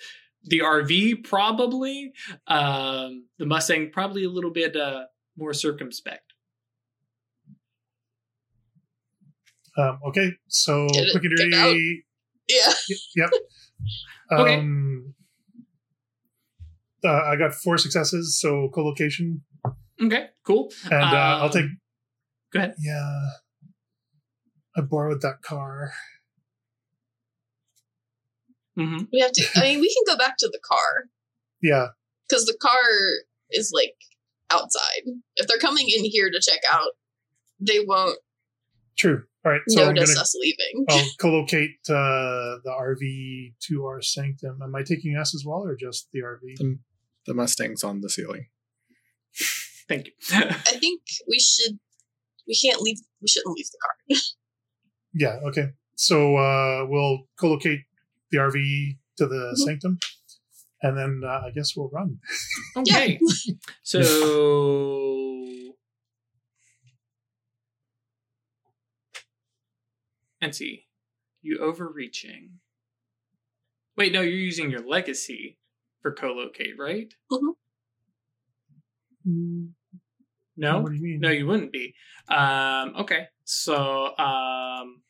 [0.47, 1.25] the RV.
[1.25, 2.13] Probably
[2.47, 5.05] um, the Mustang, probably a little bit uh,
[5.37, 6.33] more circumspect.
[9.79, 10.33] um, okay.
[10.49, 12.05] So Get quick and dirty.
[12.49, 12.73] Yeah.
[13.17, 13.31] Yep.
[14.33, 14.57] Okay.
[14.59, 15.15] Um,
[17.05, 19.43] uh, I got four successes, so co-location,
[20.03, 20.73] Okay, cool.
[20.87, 21.67] and uh, I'll Um, take.
[22.53, 22.75] Go ahead.
[22.81, 23.29] Yeah,
[24.77, 25.93] I borrowed that car.
[28.77, 29.47] Hmm We have to.
[29.57, 31.09] I mean, we can go back to the car
[31.61, 31.89] Yeah,
[32.29, 32.73] because the car
[33.51, 33.95] is like
[34.51, 35.03] outside.
[35.37, 36.91] If they're coming in here to check out,
[37.61, 38.19] they won't
[38.99, 39.23] true.
[39.45, 40.85] All right, so I'm notice gonna us leaving.
[40.89, 44.61] I'll co-locate uh, the RV to our sanctum.
[44.63, 46.77] Am I taking us as well, or just the RV?
[47.27, 48.47] The Mustang's on the ceiling.
[49.89, 50.13] Thank you.
[50.33, 51.79] I think we should.
[52.47, 52.99] We can't leave.
[53.21, 54.19] We shouldn't leave the car.
[55.19, 55.39] Yeah.
[55.49, 55.71] Okay.
[55.95, 57.81] So uh, we'll co-locate
[58.31, 59.65] the RV to the Mhm.
[59.65, 59.99] sanctum,
[60.83, 62.21] and then uh, I guess we'll run.
[62.77, 63.19] Okay.
[63.83, 64.03] so
[70.43, 70.87] Nancy,
[71.43, 72.61] you overreaching.
[73.97, 75.59] Wait, no, you're using your legacy
[76.03, 77.13] for co-locate, right?
[79.25, 80.81] No?
[80.81, 81.21] What do you mean?
[81.21, 81.95] No, you wouldn't be.
[82.29, 83.29] Um, okay.
[83.45, 85.03] So um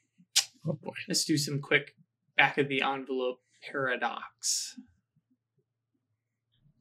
[0.69, 0.93] Oh boy.
[1.09, 1.95] let's do some quick
[2.37, 4.79] back of the envelope paradox.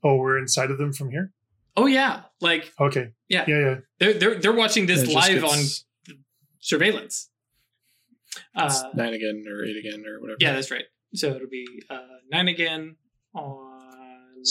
[0.04, 1.32] Oh, we're inside of them from here.
[1.78, 2.24] Oh yeah.
[2.42, 3.12] Like Okay.
[3.28, 3.46] Yeah.
[3.48, 3.60] Yeah.
[3.60, 3.76] Yeah.
[4.00, 5.60] they're they're they're watching this It just live on
[6.60, 7.30] surveillance.
[8.56, 10.38] it's Uh, nine again or eight again or whatever.
[10.40, 10.86] Yeah, that's right.
[11.14, 12.00] So it'll be uh,
[12.32, 12.96] nine again
[13.34, 14.44] on.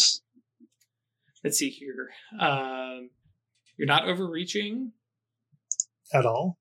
[1.43, 2.11] Let's see here.
[2.41, 3.11] Um,
[3.77, 4.93] you're not overreaching.
[6.13, 6.59] At all.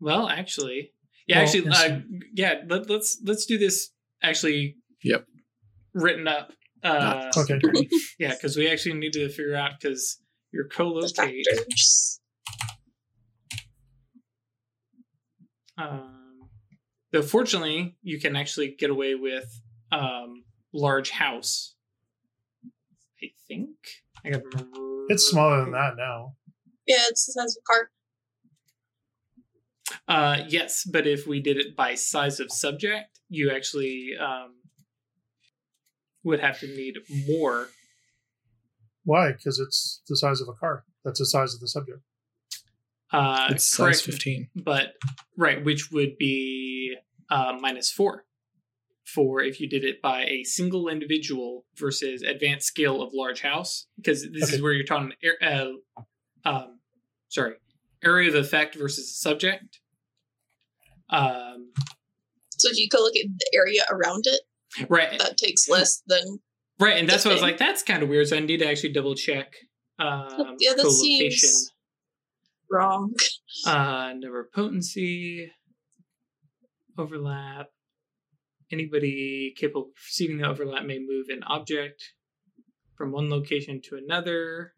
[0.00, 0.92] Well, actually,
[1.28, 2.00] yeah, Well, actually, uh,
[2.34, 2.62] yeah.
[2.68, 3.90] Let, let's let's do this.
[4.22, 5.26] Actually, Yep.
[5.94, 6.52] Written up.
[6.82, 7.60] Uh, Not Okay.
[8.18, 10.20] yeah, because we actually need to figure out because
[10.52, 11.46] your The co-locate.
[15.76, 16.48] Um,
[17.12, 19.60] though fortunately, you can actually get away with
[19.92, 21.74] um, large house.
[23.22, 23.70] I think
[24.24, 25.04] I gotta remember.
[25.08, 26.34] It's smaller than that now.
[26.86, 27.90] Yeah, it's the size of a car.
[30.06, 34.54] Uh, yes, but if we did it by size of subject, you actually um,
[36.24, 36.96] would have to need
[37.28, 37.68] more.
[39.04, 39.32] Why?
[39.32, 40.84] Because it's the size of a car.
[41.04, 42.00] That's the size of the subject.
[43.10, 44.50] Uh, It's size 15.
[44.54, 44.94] but
[45.36, 46.96] right, which would be
[47.30, 48.24] uh, minus four
[49.06, 53.86] for if you did it by a single individual versus advanced scale of large house,
[53.96, 55.12] because this is where you're talking.
[55.42, 55.68] Uh,
[56.44, 56.78] um,
[57.28, 57.54] sorry,
[58.04, 59.80] area of effect versus subject.
[61.10, 61.72] Um,
[62.56, 64.40] So if you could look at the area around it,
[64.88, 66.40] right, that takes less than
[66.78, 67.58] right, and that's what I was like.
[67.58, 68.28] That's kind of weird.
[68.28, 69.52] So I need to actually double check
[69.98, 71.72] um, Yeah, that seems-
[72.70, 73.14] wrong.
[73.66, 75.50] Uh, number of potency,
[76.98, 77.66] overlap.
[78.70, 82.02] Anybody capable of perceiving the overlap may move an object
[82.96, 84.74] from one location to another.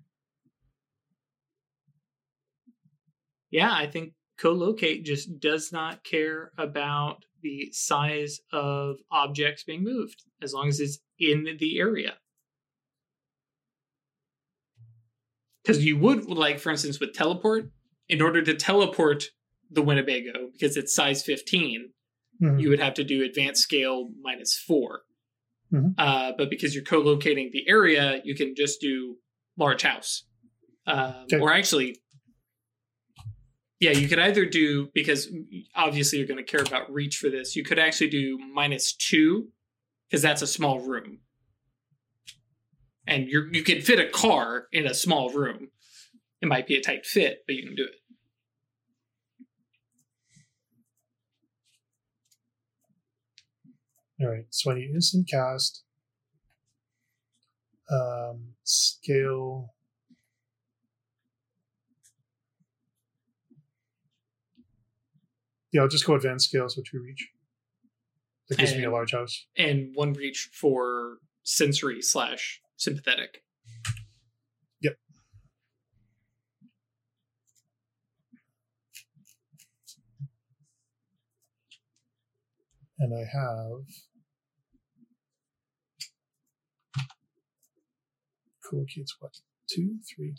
[3.50, 10.24] Yeah, I think co-locate just does not care about the size of objects being moved
[10.42, 12.18] as long as it's in the area.
[15.62, 17.70] Because you would like, for instance, with teleport,
[18.08, 19.24] in order to teleport
[19.70, 21.92] the Winnebago, because it's size 15,
[22.42, 22.60] Mhm.
[22.60, 25.02] you would have to do advanced scale minus 4
[25.72, 25.94] Mhm.
[25.98, 29.18] Uh, but because you're co-locating the area, you can just do
[29.56, 30.24] large house.
[30.86, 31.38] Um, Okay.
[31.38, 31.99] Or actually,
[33.80, 35.28] yeah, you could either do because
[35.74, 37.56] obviously you're going to care about reach for this.
[37.56, 39.48] You could actually do minus two
[40.06, 41.20] because that's a small room,
[43.06, 45.68] and you you could fit a car in a small room.
[46.42, 47.94] It might be a tight fit, but you can do it.
[54.22, 55.82] All right, so I need instant cast.
[57.90, 59.72] Um, scale.
[65.72, 67.28] Yeah, I'll just go advanced scales, which we reach.
[68.48, 69.46] That gives me a large house.
[69.56, 73.44] and one reach for sensory slash sympathetic.
[74.80, 74.96] Yep.
[82.98, 83.86] And I have.
[88.68, 89.32] Cool kids, what?
[89.68, 90.34] Two, three.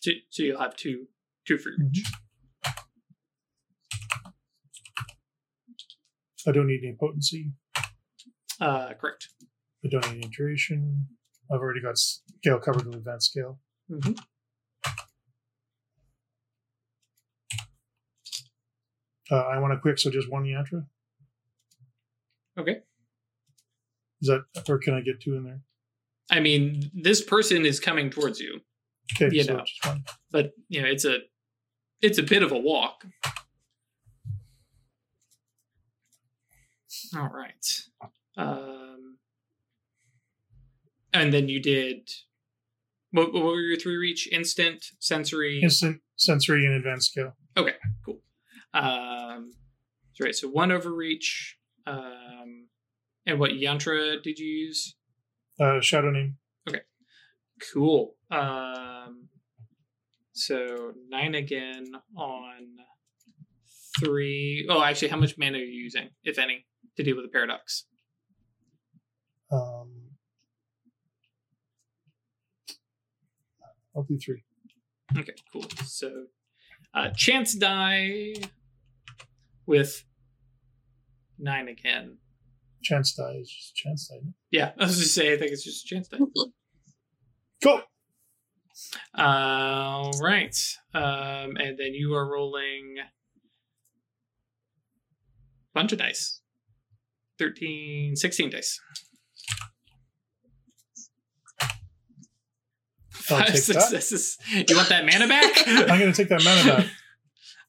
[0.00, 1.06] So, so you'll have two
[1.46, 2.04] two for each.
[2.04, 2.21] Mm-hmm.
[6.46, 7.52] I don't need any potency.
[8.60, 9.28] Uh, correct.
[9.84, 11.06] I don't need any duration.
[11.50, 13.60] I've already got scale covered with advanced scale.
[13.90, 14.18] Mhm.
[19.30, 20.84] Uh, I want a quick, so just one yantra.
[22.58, 22.78] Okay.
[24.20, 25.60] Is that, or can I get two in there?
[26.30, 28.60] I mean, this person is coming towards you,
[29.16, 29.96] Okay, You so know.
[30.30, 31.18] but you know it's a
[32.00, 33.04] it's a bit of a walk.
[37.16, 37.80] All right.
[38.36, 39.18] Um,
[41.12, 42.10] and then you did.
[43.10, 44.28] What, what were your three reach?
[44.32, 45.60] Instant, sensory.
[45.62, 47.36] Instant, sensory, and advanced skill.
[47.56, 48.20] Okay, cool.
[48.72, 49.52] Um,
[50.14, 51.58] so right, so one overreach.
[51.86, 52.68] Um,
[53.26, 54.96] and what yantra did you use?
[55.60, 56.38] Uh, shadow name.
[56.68, 56.80] Okay,
[57.72, 58.16] cool.
[58.30, 59.28] Um,
[60.32, 61.84] so nine again
[62.16, 62.76] on
[64.00, 64.66] three.
[64.70, 66.64] Oh, actually, how much mana are you using, if any,
[66.96, 67.84] to deal with the paradox?
[69.50, 70.12] Um,
[73.94, 74.44] I'll do three.
[75.16, 75.64] Okay, cool.
[75.84, 76.24] So,
[76.94, 78.34] uh, chance die
[79.66, 80.04] with
[81.38, 82.18] nine again.
[82.82, 84.26] Chance die is just chance die.
[84.50, 86.18] Yeah, I was just say I think it's just a chance die.
[87.62, 87.82] Cool.
[89.14, 90.56] All right.
[90.94, 92.96] Um, and then you are rolling
[95.74, 96.41] bunch of dice.
[97.42, 98.80] 13, 16 dice.
[103.10, 104.64] Five take that.
[104.68, 105.52] You want that mana back?
[105.66, 106.86] I'm going to take that mana back.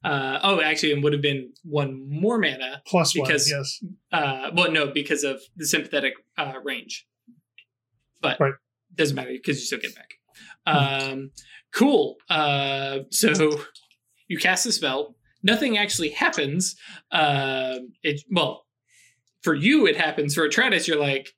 [0.04, 2.82] uh, oh, actually, it would have been one more mana.
[2.88, 3.84] Plus Because- yes.
[4.12, 7.08] Uh, well, no, because of the sympathetic uh, range.
[8.22, 8.54] But Right.
[8.96, 10.12] doesn't matter because you still get back.
[10.66, 11.32] Um,
[11.74, 12.18] cool.
[12.30, 13.58] Uh, so
[14.28, 15.16] you cast the spell.
[15.44, 16.76] Nothing actually happens.
[17.12, 18.63] Um, it well,
[19.44, 20.34] for you it happens.
[20.34, 21.30] For Atratus, you're like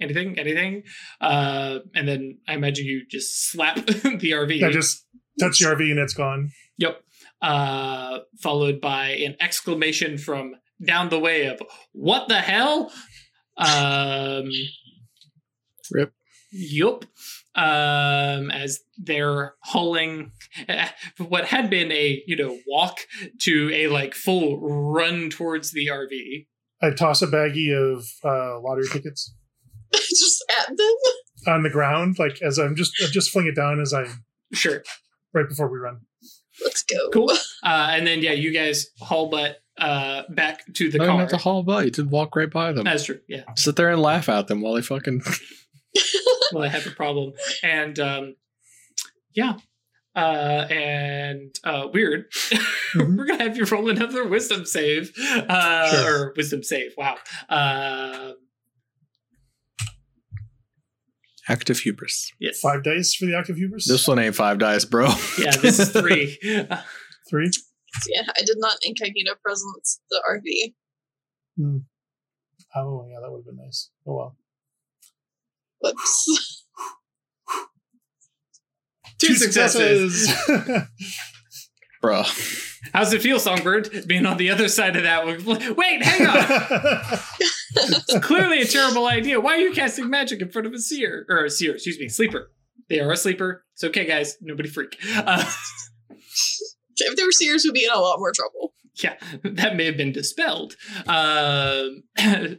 [0.00, 0.84] anything, anything,
[1.20, 4.62] uh, and then I imagine you just slap the RV.
[4.62, 5.04] I just
[5.40, 6.50] touch the RV and it's gone.
[6.78, 7.00] Yep.
[7.42, 10.54] Uh, followed by an exclamation from
[10.84, 11.60] down the way of
[11.92, 12.92] "What the hell?"
[13.56, 14.50] Um,
[15.90, 16.12] Rip.
[16.50, 17.04] Yup.
[17.56, 20.32] Um, as they're hauling
[21.18, 22.98] what had been a you know walk
[23.42, 26.46] to a like full run towards the RV.
[26.84, 29.34] I toss a baggie of uh, lottery tickets
[29.94, 30.96] just at them.
[31.54, 34.06] on the ground, like as I'm just I just fling it down as I
[34.52, 34.82] Sure.
[35.32, 36.00] right before we run.
[36.62, 37.10] Let's go.
[37.10, 37.32] Cool.
[37.64, 41.18] Uh, and then yeah, you guys haul butt uh back to the no, car.
[41.20, 41.84] not to haul by.
[41.84, 42.84] You did walk right by them.
[42.84, 43.20] That's true.
[43.26, 43.44] Yeah.
[43.56, 45.22] Sit there and laugh at them while they fucking.
[46.52, 47.32] well, I have a problem.
[47.62, 48.36] And um,
[49.32, 49.54] yeah,
[50.16, 52.26] Uh, and uh, weird.
[52.94, 53.16] Mhm.
[53.18, 55.10] We're gonna have you roll another wisdom save,
[55.48, 56.26] uh, Sure.
[56.28, 56.92] or wisdom save.
[56.96, 57.16] Wow.
[57.48, 58.34] Uh,
[61.48, 62.30] Active hubris.
[62.40, 62.60] yes.
[62.60, 63.86] Five dice for the active hubris.
[63.88, 65.08] This one ain't five dice, bro.
[65.38, 66.38] Yeah, this is three.
[67.30, 67.50] Three.
[68.08, 70.74] Yeah, I did not incognito presence the RV.
[72.76, 73.90] Oh yeah, that would have been nice.
[74.06, 74.36] Oh well.
[75.80, 76.53] Whoops.
[79.18, 80.32] two, successes.
[82.02, 82.22] bro.
[82.92, 85.26] How's it feel, Songbird, being on the other side of that?
[85.26, 87.18] Wait, hang on.
[87.76, 89.40] It's clearly a terrible idea.
[89.40, 91.74] Why are you casting magic in front of a seer or a seer?
[91.74, 92.52] Excuse me, sleeper.
[92.88, 93.64] They are a sleeper.
[93.72, 94.36] It's okay, guys.
[94.40, 94.96] Nobody freak.
[95.16, 95.44] Uh,
[96.96, 98.74] if they were seers, we'd be in a lot more trouble.
[99.02, 100.76] yeah, that may have been dispelled.
[101.08, 102.04] Um,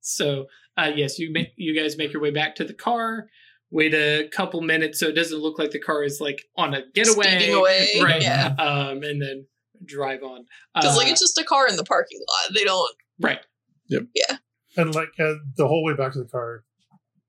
[0.00, 3.28] so uh, yes, you make you guys make your way back to the car.
[3.70, 6.82] Wait a couple minutes so it doesn't look like the car is like on a
[6.94, 7.26] getaway.
[7.26, 8.22] Speeding away, right?
[8.22, 8.54] yeah.
[8.58, 9.46] Um, and then
[9.84, 10.44] drive on.
[10.74, 12.54] Because like Uh, it's just a car in the parking lot.
[12.54, 12.94] They don't.
[13.20, 13.40] right.
[13.88, 14.02] Yep.
[14.14, 14.36] Yeah.
[14.76, 16.64] And like uh, the whole way back to the car,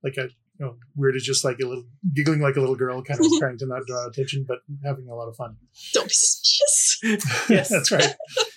[0.03, 1.83] like a you know, weird is just like a little
[2.15, 5.13] giggling like a little girl, kind of trying to not draw attention, but having a
[5.13, 5.57] lot of fun.
[5.93, 6.99] Don't be suspicious.
[7.49, 7.69] Yes.
[7.69, 8.15] that's right.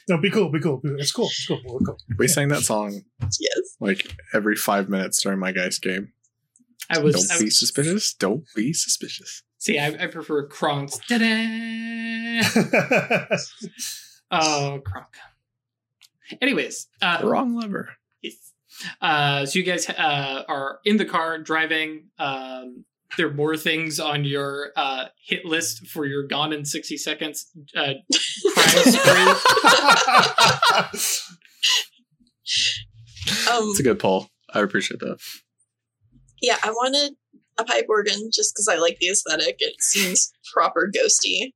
[0.09, 0.77] No, be cool, be cool.
[0.79, 0.99] Be cool.
[1.01, 1.27] It's cool.
[1.27, 1.61] It's cool.
[1.67, 1.99] We're cool.
[2.19, 3.77] We sang that song Yes.
[3.81, 6.13] like every five minutes during my guys game.
[6.91, 7.15] I was.
[7.15, 8.15] Don't I be was- suspicious.
[8.15, 9.43] Don't be suspicious.
[9.59, 10.99] See, I, I prefer Kronk's.
[11.09, 12.41] Ta-da!
[14.31, 15.07] Oh, Kronk.
[16.43, 17.89] Anyways, uh, Wrong lever.
[18.23, 18.35] yes.
[19.01, 22.11] uh, so you guys uh, are in the car driving.
[22.19, 22.85] Um,
[23.17, 27.47] there are more things on your uh, hit list for your gone in 60 seconds
[27.75, 27.95] uh,
[28.55, 29.35] crime spree.
[33.51, 34.29] Um, It's a good poll.
[34.55, 35.19] I appreciate that.
[36.43, 37.15] Yeah, I wanted
[37.59, 39.57] a pipe organ just because I like the aesthetic.
[39.59, 41.53] It seems proper ghosty,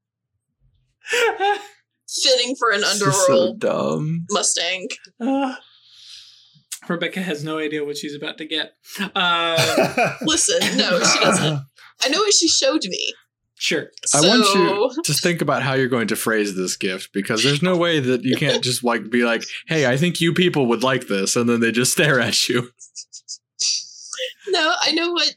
[2.09, 4.27] fitting for an This is so underworld dumb.
[4.31, 4.89] Mustang.
[5.21, 5.55] Uh,
[6.89, 8.73] Rebecca has no idea what she's about to get.
[9.15, 11.61] Uh, Listen, no, she doesn't.
[12.03, 13.15] I know what she showed me.
[13.55, 13.91] sure.
[14.05, 17.45] So, I want you to think about how you're going to phrase this gift because
[17.45, 20.67] there's no way that you can't just like be like, "Hey, I think you people
[20.67, 22.71] would like this," and then they just stare at you.
[24.49, 25.35] No, I know what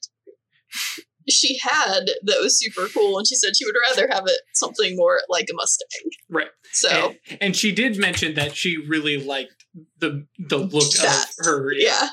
[1.28, 4.96] she had that was super cool, and she said she would rather have it something
[4.96, 6.12] more like a Mustang.
[6.30, 6.50] Right.
[6.72, 6.90] So
[7.30, 9.66] And, and she did mention that she really liked
[10.00, 12.10] the the look That, of her yeah,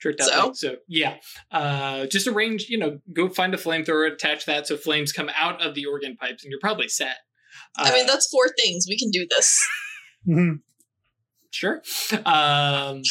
[0.00, 0.42] tricked out So?
[0.42, 0.54] thing.
[0.54, 1.16] So yeah,
[1.52, 2.68] uh, just arrange.
[2.68, 6.16] You know, go find a flamethrower, attach that so flames come out of the organ
[6.16, 7.16] pipes, and you're probably set.
[7.76, 8.86] I mean Uh, that's four things.
[8.88, 9.60] We can do this.
[10.28, 10.60] Mhm.
[11.50, 11.82] sure.
[12.26, 13.02] Um,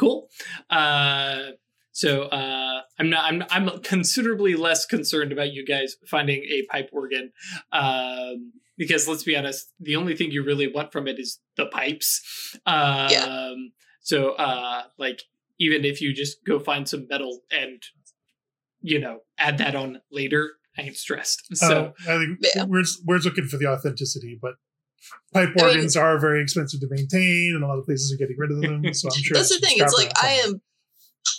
[0.00, 0.28] cool.
[0.70, 1.52] Uh,
[1.92, 3.24] so uh, I'm not.
[3.28, 3.42] I'm.
[3.50, 7.32] I'm considerably less concerned about you guys finding a pipe organ,
[7.72, 11.66] um, because let's be honest, the only thing you really want from it is the
[11.66, 12.22] pipes.
[12.66, 13.72] Um,
[14.02, 15.20] So, uh, like,
[15.58, 17.82] even if you just go find some metal and,
[18.80, 21.54] you know, add that on later, I ain't stressed.
[21.54, 22.64] So, Uh, I think Yeah.
[22.64, 24.54] we're we're looking for the authenticity, but
[25.32, 28.16] pipe I mean- organs are very expensive to maintain, and a lot of places are
[28.16, 28.92] getting rid of them.
[28.94, 29.76] So I'm sure That's the thing.
[29.78, 30.60] It's like I am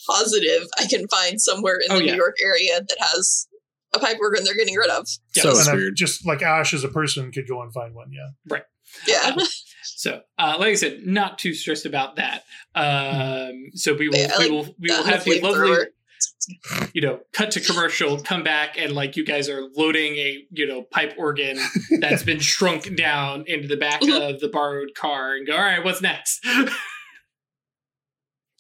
[0.08, 2.12] positive I can find somewhere in Oh, the yeah.
[2.14, 3.48] New York area that has
[3.94, 5.08] a pipe organ they're getting rid of.
[5.36, 5.96] yeah, So and I- weird.
[5.96, 8.12] just like Ash as a person could go and find one.
[8.12, 8.30] Yeah.
[8.50, 8.64] Right.
[9.08, 9.36] Yeah.
[9.84, 12.44] so uh, like I said, not too stressed about that.
[12.76, 15.68] Um, so we will, Yeah, I we like will, we will Uh, have the flamethrower.
[15.70, 15.86] lovely,
[16.94, 20.68] you know, cut to commercial, come back, and like you guys are loading a, you
[20.68, 21.58] know, pipe organ
[22.00, 25.84] that's been shrunk down into the back of the borrowed car and go, all right,
[25.84, 26.46] what's next?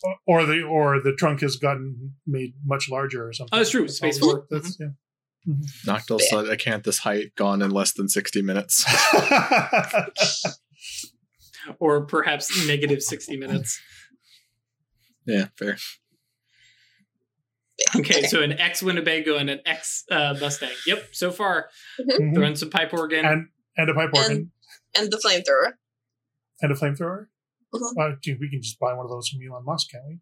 [0.03, 3.51] Or- Or the or the trunk has gotten made much larger or something.
[3.53, 3.81] Oh, that's true.
[3.81, 4.47] That's Space always- Fork.
[4.49, 4.87] That's, yeah.
[5.85, 6.41] Noctil Yeah.
[6.43, 8.83] said, "I can't this height gone in less than sixty minutes."
[11.79, 13.79] or perhaps negative 60 minutes.
[15.25, 15.77] yeah, fair.
[17.95, 20.69] Okay, so an X Winnebago and an X uh, Mustang.
[20.87, 21.69] Yep, so far
[21.99, 22.33] Mhm.
[22.35, 23.25] throwing some pipe organ.
[23.25, 24.51] and and a pipe organ
[24.97, 25.73] and the flamethrower.
[26.61, 27.27] and a flamethrower.
[27.73, 27.97] Mhm.
[27.97, 30.19] Uh, dude, we can just buy one of those from Elon Musk, can't we?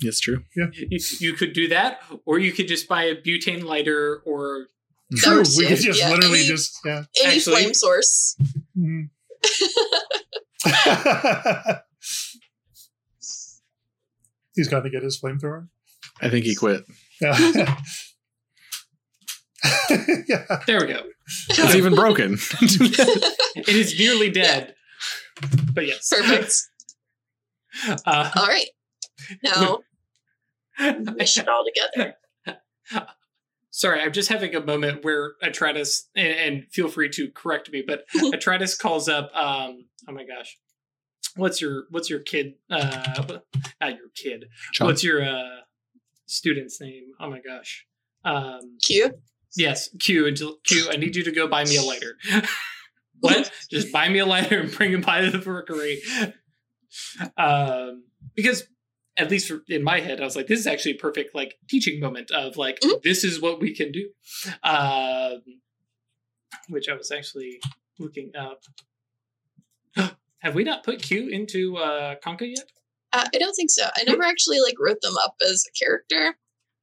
[0.00, 0.44] It's true.
[0.54, 0.70] you,
[1.20, 4.68] you could do that, or you could just buy a butane lighter or
[5.16, 5.42] True.
[5.58, 7.04] We could just Yeah, literally any- just yeah.
[7.22, 8.36] Any Actually- flame source.
[8.76, 9.10] Mhm.
[14.54, 15.68] He's got to get his flamethrower.
[16.20, 16.84] I think he quit.
[17.20, 17.36] Yeah.
[20.28, 20.60] yeah.
[20.66, 21.02] there we go.
[21.48, 22.38] It's even broken.
[23.56, 24.74] It is nearly dead.
[25.72, 26.08] But yes.
[26.10, 26.54] Perfect.
[28.04, 28.66] Uh, All right.
[29.44, 29.78] Now,
[30.78, 32.16] mesh it all together.
[33.70, 37.84] Sorry, I'm just having a moment where Atratus, and, and feel free to correct me,
[37.86, 39.30] but Atratus calls up.
[39.34, 40.58] Um, oh my gosh,
[41.36, 42.54] what's your what's your kid?
[42.70, 43.38] Uh,
[43.80, 44.46] not your kid.
[44.72, 44.88] John?
[44.88, 45.60] What's your uh
[46.26, 47.12] student's name?
[47.20, 47.86] Oh my gosh.
[48.24, 49.10] Um, Q.
[49.56, 50.26] yes, Q.
[50.26, 50.88] Until Q.
[50.90, 52.16] I need you to go buy me a lighter.
[53.20, 53.50] what?
[53.70, 56.00] Just buy me a lighter and bring it by the rookery.
[57.36, 58.04] Um,
[58.34, 58.64] because
[59.16, 62.00] at least in my head, I was like, this is actually a perfect like teaching
[62.00, 63.02] moment of like, Mhm.
[63.02, 64.10] this is what we can do.
[64.62, 65.42] Um,
[66.68, 67.60] which I was actually
[67.98, 68.62] looking up.
[70.38, 72.70] Have we not put Q into uh, Kanka yet?
[73.14, 73.84] Uh, I don't think so.
[73.96, 76.36] I never actually like wrote them up as a character.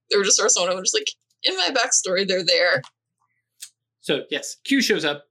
[0.09, 1.09] They were just sort of someone who was just like
[1.43, 2.27] in my backstory.
[2.27, 2.82] They're there.
[3.99, 5.25] So yes, Q shows up.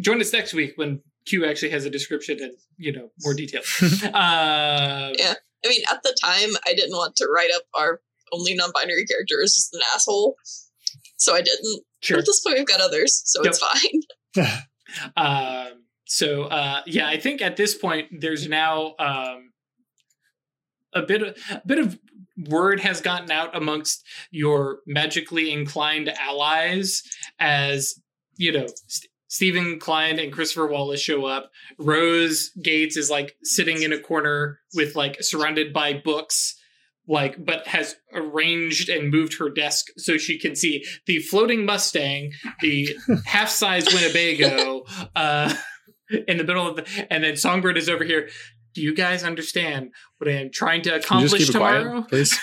[0.00, 3.62] Join us next week when Q actually has a description and you know more detail.
[4.04, 5.34] uh, Yeah.
[5.62, 8.00] I mean, at the time, I didn't want to write up our
[8.32, 10.36] only non-binary character as just an asshole,
[11.18, 11.82] so I didn't.
[12.00, 12.16] Sure.
[12.16, 14.48] But at this point, we've got others, so it's fine.
[15.16, 19.49] Um, so uh, yeah, I think at this point there's now um,
[20.92, 21.98] a bit of a bit of
[22.48, 27.02] word has gotten out amongst your magically inclined allies
[27.38, 27.94] as
[28.36, 28.66] you know.
[28.86, 31.52] St- Stephen Klein and Christopher Wallace show up.
[31.78, 36.56] Rose Gates is like sitting in a corner with like surrounded by books,
[37.06, 42.32] like but has arranged and moved her desk so she can see the floating Mustang,
[42.60, 42.88] the
[43.24, 44.82] half-size Winnebago,
[45.14, 45.54] uh,
[46.26, 48.28] in the middle of the, and then Songbird is over here.
[48.74, 52.02] Do you guys understand what I am trying to accomplish just keep it tomorrow?
[52.02, 52.38] quiet, please?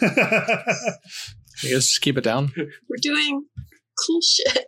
[1.62, 2.52] You guys just keep it down.
[2.56, 3.46] We're doing
[4.06, 4.66] cool shit.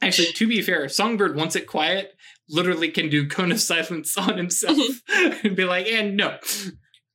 [0.00, 2.14] Actually, to be fair, Songbird wants it quiet,
[2.48, 4.78] literally can do cone of silence on himself
[5.12, 6.38] and be like, and no.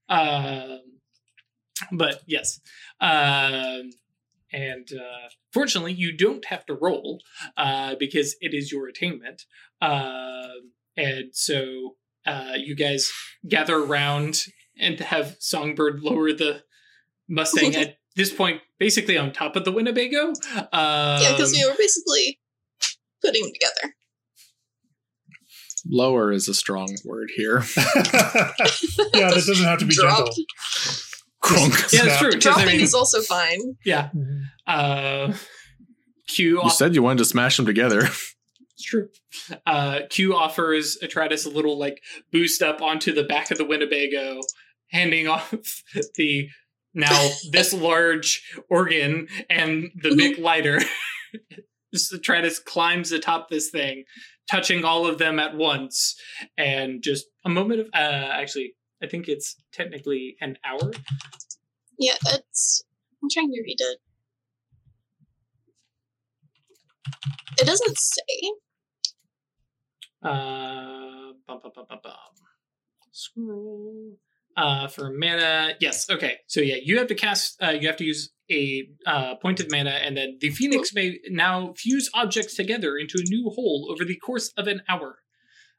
[0.10, 0.82] Um,
[1.92, 2.60] but yes.
[3.00, 3.90] Um,
[4.54, 7.22] and uh, fortunately, you don't have to roll
[7.58, 9.46] uh, because it is your attainment.
[9.82, 11.96] Um, and so
[12.26, 13.12] uh, you guys
[13.48, 14.46] gather around
[14.80, 16.64] and have Songbird lower the
[17.30, 20.28] Mustang at this point, basically on top of the Winnebago.
[20.28, 22.40] Um, yeah, because we were basically
[23.22, 23.96] putting them together.
[25.90, 27.64] Lower is a strong word here.
[27.78, 30.18] yeah, that doesn't have to be Drop.
[30.28, 30.36] gentle.
[31.44, 31.92] Crunk.
[31.92, 32.32] Yeah, that's true.
[32.34, 33.78] 'cause, Dropping I mean, is also fine.
[33.84, 34.10] yeah.
[34.16, 34.42] Mhm.
[34.68, 35.34] Uh,
[36.28, 36.50] Q.
[36.50, 38.08] You Off- said you wanted to smash them together.
[38.82, 39.10] It's true.
[39.66, 42.02] Uh, Q offers Atratus a little like
[42.32, 44.42] boost up onto the back of the Winnebago,
[44.92, 45.84] handing off
[46.16, 46.50] the
[46.94, 50.80] now this large organ and the big lighter.
[51.96, 54.06] Atratus climbs atop this thing,
[54.50, 56.16] touching all of them at once,
[56.58, 57.98] and just a moment of uh,
[58.32, 60.92] actually, I think it's technically an hour.
[62.00, 62.84] Yeah, it's.
[63.22, 63.98] I'm trying to read it.
[67.60, 68.52] It doesn't say.
[70.24, 72.14] Uh, bum, bum, bum, bum, bum.
[73.12, 74.18] Scroll.
[74.58, 76.10] Uh, for mana, yes.
[76.10, 77.62] Okay, so yeah, you have to cast.
[77.62, 81.20] Uh, you have to use a uh, point of mana, and then the phoenix may
[81.30, 85.20] now fuse objects together into a new whole over the course of an hour.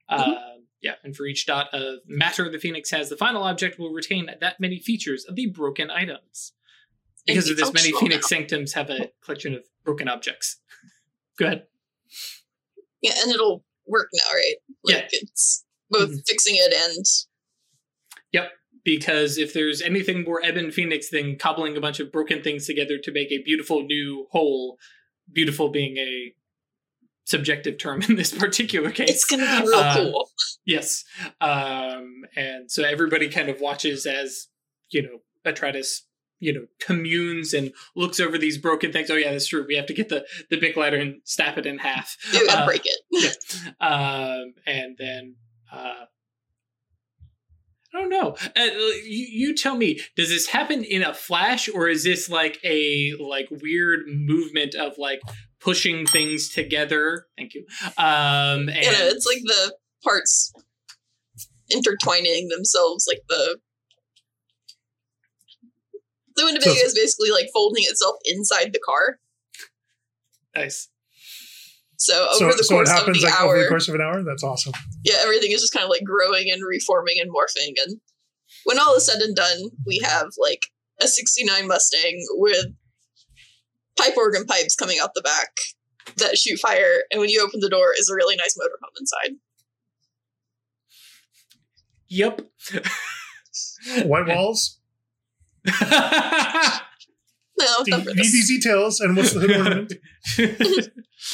[0.08, 0.34] Uh,
[0.82, 4.26] yeah, and for each dot of matter the phoenix has, the final object will retain
[4.40, 6.52] that many features of the broken items.
[7.26, 8.36] Because of this, many phoenix now.
[8.36, 10.56] sanctums have a collection of broken objects.
[11.38, 11.66] Go ahead.
[13.00, 14.54] Yeah, and it'll work now, right?
[14.84, 16.22] Like it's both Mhm.
[16.26, 17.04] fixing it and
[18.32, 18.50] Yep.
[18.84, 22.98] because if there's anything more Eben Phoenix than cobbling a bunch of broken things together
[22.98, 24.78] to make a beautiful new whole,
[25.32, 26.34] beautiful being a
[27.24, 29.10] subjective term in this particular case.
[29.10, 30.30] it's gonna be real Uh, cool.
[30.64, 31.04] Yes.
[31.40, 34.48] Um, and so everybody kind of watches as,
[34.90, 36.02] you know, Atratus,
[36.42, 39.08] you know, communes and looks over these broken things.
[39.10, 39.64] Oh yeah, that's true.
[39.66, 42.16] We have to get the, the big ladder and snap it in half.
[42.50, 43.36] Uh, break it.
[43.80, 45.36] um, and then
[45.72, 46.06] uh,
[47.94, 48.36] I don't know.
[48.56, 48.64] Uh,
[49.04, 50.00] you, you tell me.
[50.16, 54.98] Does this happen in a flash, or is this like a like weird movement of
[54.98, 55.20] like
[55.60, 57.26] pushing things together?
[57.38, 57.64] Thank you.
[57.96, 60.52] Um, and know, it's like the parts
[61.70, 63.58] intertwining themselves, like the
[66.36, 69.18] the Winnebago So- is basically like folding itself inside the car.
[70.54, 70.88] nice.
[71.96, 73.94] So over so, the so it course of the like hour, over the course of
[73.94, 74.24] an hour.
[74.24, 74.72] That's awesome.
[75.04, 77.74] yeah, everything is just kind of like growing and reforming and morphing.
[77.86, 78.00] And
[78.64, 80.66] when all is said and done, we have like
[81.00, 82.66] a 69 Mustang with
[83.96, 85.50] pipe organ pipes coming out the back
[86.16, 87.04] that shoot fire.
[87.12, 89.36] And when you open the door, is a really nice motorhome inside.
[92.08, 92.42] Yep.
[94.06, 94.80] White walls.
[97.62, 99.92] No, Do not you for need these details, and what's the hood ornament?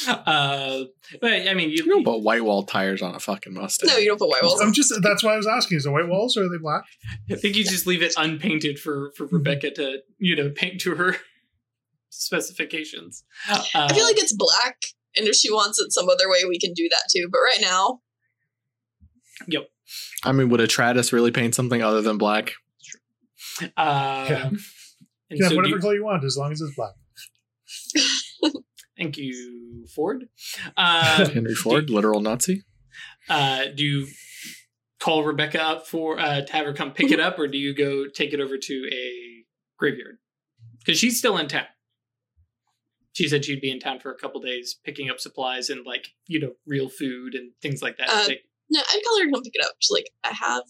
[0.27, 0.83] uh,
[1.21, 3.89] but I mean, you, You don't put white wall tires on a fucking Mustang.
[3.89, 4.61] No, you don't put white walls.
[4.61, 6.83] I'm just that's why I was asking: is it white walls or are they black?
[7.31, 10.95] I think you just leave it unpainted for for Rebecca to you know paint to
[10.95, 11.15] her
[12.09, 13.23] specifications.
[13.49, 14.77] Uh, I feel like it's black,
[15.17, 17.27] and if she wants it some other way, we can do that too.
[17.31, 18.01] But right now,
[19.47, 19.69] yep.
[20.23, 22.53] I mean, would Atratus really paint something other than black?
[23.77, 24.49] Uh, Yeah.
[25.31, 26.93] You can have so do whatever you- color you want as long as it's black.
[28.97, 30.25] thank you, Ford.
[30.75, 32.63] Uh, Henry Ford, literal Nazi.
[33.29, 34.07] uh, do you
[34.99, 37.73] call Rebecca up for uh, to have her come pick it up, or do you
[37.75, 39.45] go take it over to a
[39.77, 40.17] graveyard?
[40.79, 41.65] Because she's still in town.
[43.13, 46.07] She said she'd be in town for a couple days, picking up supplies and like
[46.27, 48.09] you know real food and things like that.
[48.09, 48.27] Uh,
[48.71, 49.73] no, I'd call her to come pick it up.
[49.79, 50.63] She's like, I have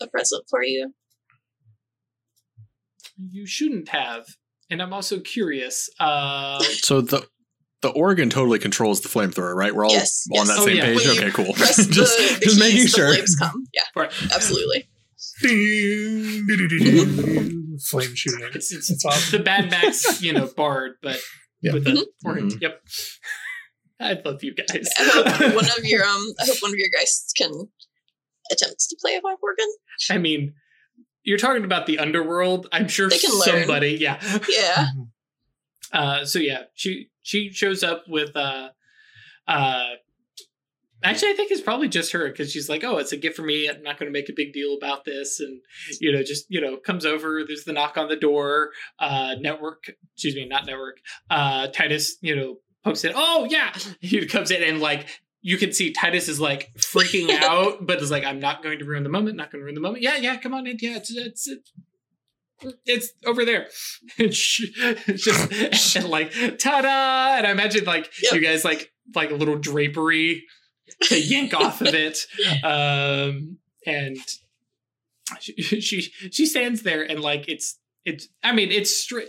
[0.00, 0.92] a present for you.
[3.18, 4.26] You shouldn't have,
[4.70, 5.88] and I'm also curious.
[6.00, 7.26] Uh, So the
[7.82, 9.74] the organ totally controls the flamethrower, right?
[9.74, 10.48] We're all Yes, on yes.
[10.48, 10.84] that Oh, same yeah.
[10.86, 11.06] page.
[11.06, 11.52] When Okay, cool.
[11.54, 13.08] Just the, the just making keys, sure.
[13.10, 13.64] The flames come.
[13.74, 14.12] Yeah, Right.
[14.34, 14.88] absolutely.
[17.88, 18.48] Flame shooting.
[18.54, 19.38] it's, it's, It's awesome.
[19.38, 21.20] the Mad Max, you know, bard, but
[21.60, 21.74] Yeah.
[21.74, 22.04] with a Mhm.
[22.24, 22.48] organ.
[22.50, 22.62] Mhm.
[22.62, 22.82] Yep.
[24.00, 24.88] I love you guys.
[24.98, 27.50] I hope one of your um, I hope one of your guys can
[28.50, 29.66] attempt to play a pipe organ.
[30.10, 30.54] I mean,
[31.26, 32.68] you're talking about the underworld.
[32.72, 33.64] I'm sure can learn.
[33.64, 34.20] somebody, yeah.
[34.48, 34.86] Yeah,
[35.92, 38.70] Uh, so yeah, she she shows up with uh,
[39.46, 39.84] uh.
[41.02, 43.42] Actually, I think it's probably just her because she's like, "Oh, it's a gift for
[43.42, 43.68] me.
[43.68, 45.60] I'm not going to make a big deal about this," and
[46.00, 47.44] you know, just you know, comes over.
[47.46, 48.70] There's the knock on the door.
[48.98, 50.98] Uh, network, excuse me, not network.
[51.30, 53.12] Uh, Titus, you know, pokes in.
[53.14, 55.06] Oh yeah, he comes in and like
[55.46, 58.84] you can see Titus is like freaking out, but is like, "I'm not going to
[58.84, 59.36] ruin the moment.
[59.36, 60.76] Not going to ruin the moment." Yeah, yeah, come on in.
[60.80, 61.46] Yeah, it's it's.
[61.46, 61.72] it's
[62.86, 63.68] it's over there.
[64.18, 64.72] And she-
[65.14, 67.36] just and like ta-da!
[67.38, 68.32] And I imagine like Yep.
[68.32, 70.42] you guys like like a little drapery
[71.02, 72.18] to yank off of it.
[72.64, 74.16] Um and
[75.40, 79.28] she, she she stands there and like it's it's I mean it's straight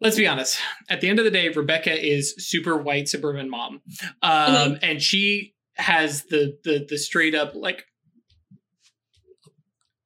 [0.00, 0.58] let's be honest.
[0.88, 3.80] At the end of the day, Rebecca is super white suburban mom.
[4.22, 7.84] Um and she has the the the straight up like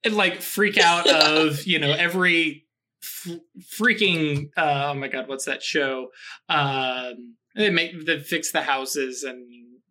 [0.05, 2.66] and like freak out of you know every
[3.02, 3.39] f-
[3.78, 6.09] freaking uh, oh my god what's that show
[6.48, 9.44] um they make they fix the houses and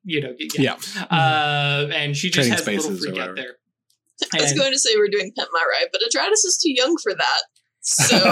[0.03, 0.75] you know yeah,
[1.11, 3.35] uh and she just Trading has a little freak out whatever.
[3.35, 3.55] there
[4.33, 6.73] I was And- going to say we're doing Pimp My Ride, but Atratus is too
[6.73, 7.41] young for that.
[7.89, 8.17] So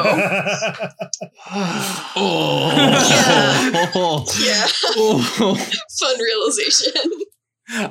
[2.17, 4.25] Oh.
[4.43, 4.67] yeah,
[4.97, 5.55] Oh.
[5.99, 6.93] fun realization.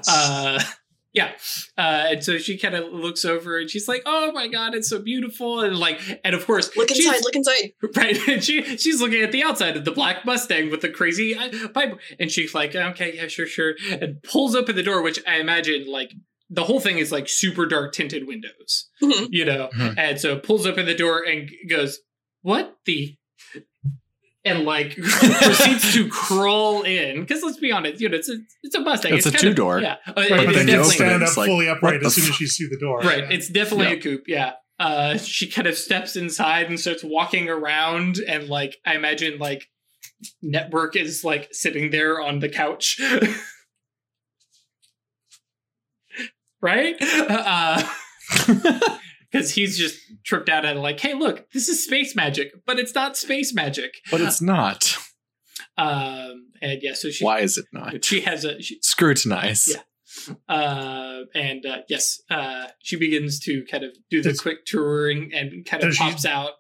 [0.09, 0.61] uh
[1.15, 1.33] yeah
[1.79, 4.89] uh and so she kind of looks over and she's like oh my god it's
[4.89, 7.23] so beautiful and like and of course Look inside.
[7.23, 7.73] Look inside.
[7.97, 11.35] right and she she's looking at the outside of the black mustang with the crazy
[11.37, 15.19] uh, pipe and she's like okay yeah sure sure and pulls open the door which
[15.27, 16.13] i imagine like
[16.51, 19.29] the whole thing is like super dark tinted windows Mhm.
[19.31, 19.95] you know Mhm.
[19.97, 22.01] and so pulls open the door and goes
[22.43, 23.17] what the
[24.45, 28.75] and like proceeds to crawl in because let's be honest you know it's a it's
[28.75, 29.81] a mustang It's a kind of- two-door.
[29.81, 31.37] yeah Uh, Right, it's but then you you have to open definitely- it, stand up
[31.37, 33.01] like, fully upright as the soon as you see the door.
[33.01, 33.19] Right.
[33.25, 33.31] Yeah.
[33.31, 33.93] It's definitely Yeah.
[33.93, 34.25] a coupe.
[34.29, 34.53] Yeah.
[34.79, 39.69] Uh, she kind of steps inside and starts walking around, and like I imagine, like
[40.43, 42.99] network is like sitting there on the couch,
[46.65, 46.97] right?
[49.31, 52.95] Because he's just tripped out at like, hey, look, this is space magic, but it's
[52.95, 53.95] not space magic.
[54.11, 54.97] but it's not.
[55.77, 58.05] Um, and yeah, so she Why is it not?
[58.05, 59.67] she has a she, Scrutinize.
[59.67, 60.35] Yeah.
[60.49, 65.33] uh and uh yes uh she begins to kind of do the Does- quick touring
[65.35, 66.53] and kind of Does she- pops out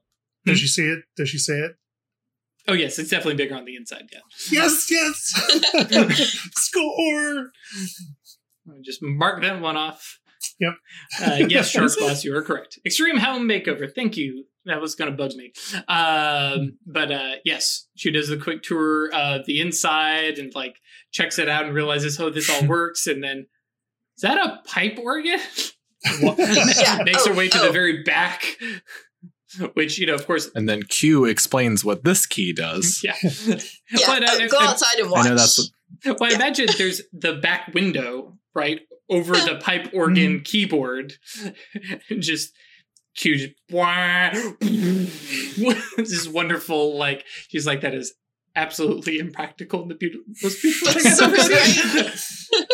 [0.44, 1.04] Does she see it?
[1.16, 1.72] Does she say it?
[2.66, 4.18] oh yes it's definitely bigger on the inside yeah
[4.50, 6.40] Yes, yes.
[6.56, 7.50] Score.
[8.68, 10.18] I'll just mark that one off
[10.60, 10.72] Yep.
[11.22, 15.10] uh, yes shark boss you are correct extreme home makeover thank you that was gonna
[15.12, 15.52] bug me
[15.88, 20.76] um but uh yes she does the quick tour of the inside and like
[21.12, 23.46] checks it out and realizes oh this all works and then
[24.16, 25.40] is that a pipe organ
[26.20, 26.98] Yeah.
[27.04, 27.66] makes her Oh, way to oh.
[27.66, 28.44] the very back
[29.74, 33.00] which you know of course And then Q explains what this key does.
[33.02, 33.56] yeah Yeah.
[34.06, 35.26] But I- oh, go I- outside and watch.
[35.26, 35.70] I know that's
[36.04, 36.34] well i Yeah.
[36.36, 40.42] imagine there's the back window right over the pipe organ mm-hmm.
[40.42, 41.14] keyboard.
[42.10, 42.52] And just
[43.16, 43.54] just
[45.96, 48.14] this is wonderful like she's like that is
[48.56, 51.36] absolutely impractical and the beautiful most beautiful thing I've So ever
[52.16, 52.66] seen.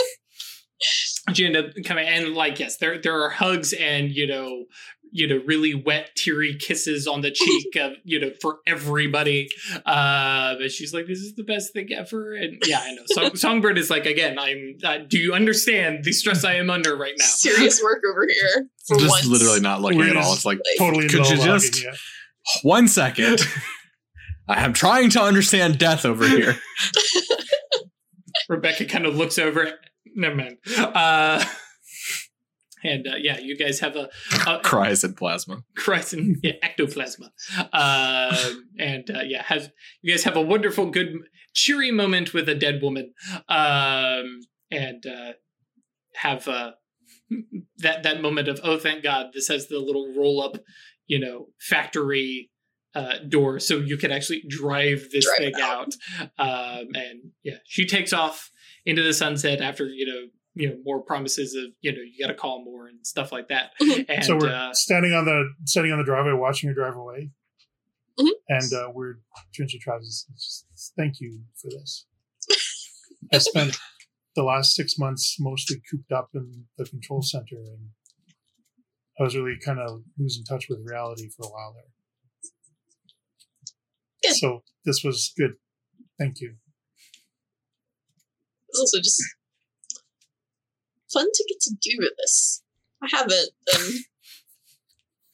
[1.35, 4.65] She ended up coming and like yes, there there are hugs and you know
[5.13, 9.49] you know really wet teary kisses on the cheek of you know for everybody
[9.87, 13.35] uh but she's like this is the best thing ever and yeah i know Song-
[13.37, 17.15] songbird is like again i'm uh, do you understand the stress i am under right
[17.19, 18.69] now Serious work over here.
[18.89, 19.27] Just once.
[19.27, 20.33] literally not looking We're at all.
[20.35, 21.95] It's like Like, Totally Could you just- yet.
[22.63, 23.41] one second.
[24.49, 26.57] I am trying to understand death over here.
[28.49, 29.75] rebecca kind of looks over at,
[30.17, 31.45] never mind uh
[32.83, 34.09] and uh, yeah you guys have a,
[34.47, 35.63] a Cries in plasma.
[35.77, 37.31] crescent yeah, ectoplasma
[37.73, 39.71] uh, and uh, yeah has
[40.03, 41.15] you guys have a wonderful good
[41.55, 43.13] cheery moment with a dead woman
[43.49, 44.41] um,
[44.71, 45.33] and uh,
[46.17, 46.73] have uh,
[47.79, 50.57] that that moment of oh thank god this has the little roll up
[51.07, 52.51] you know factory
[52.95, 55.95] uh, door so you can actually drive this Drive thing out.
[56.19, 58.51] out um, and yeah she takes off
[58.85, 62.33] into the sunset after you know you know more promises of you know you got
[62.33, 63.71] to call more and stuff like that
[64.09, 67.31] and so we're uh, standing on the standing on the driveway, watching her drive away,
[68.19, 68.29] Mhm.
[68.49, 69.15] and uh, we're
[69.57, 70.27] turns to Travis.
[70.29, 70.37] and
[70.97, 72.07] Thank you for this.
[73.33, 73.79] I spent
[74.35, 77.91] the last six months mostly cooped up in the control center, and
[79.19, 81.93] I was really kind of losing touch with reality for a while there.
[84.23, 84.37] Good.
[84.39, 85.53] So this was good.
[86.19, 86.57] Thank you.
[88.69, 89.23] it's also just
[91.13, 92.63] fun to get to do with this.
[93.03, 93.95] I haven't, and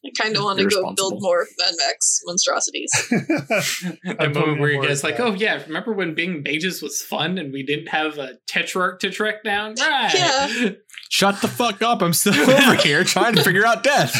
[0.06, 2.90] I kind of want to go build more Mad Max monstrosities.
[3.10, 7.38] that I'm moment where you guys like, oh yeah, remember when being mages was fun
[7.38, 9.74] and we didn't have a tetrarch to track down?
[9.78, 10.14] Right.
[10.14, 10.70] Yeah.
[11.08, 12.02] Shut the fuck up.
[12.02, 14.14] I'm still over here trying to figure out death.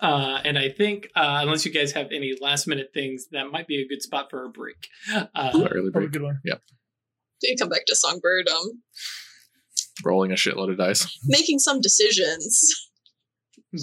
[0.00, 3.68] Uh, and I think uh, unless you guys have any last minute things, that might
[3.68, 4.88] be a good spot for a break.
[5.08, 6.12] Uh, Early Probably a break.
[6.12, 6.40] good one.
[6.44, 8.82] We come back to Songbird, um,
[10.04, 11.06] Rolling a shitload of dice.
[11.26, 12.88] making some decisions.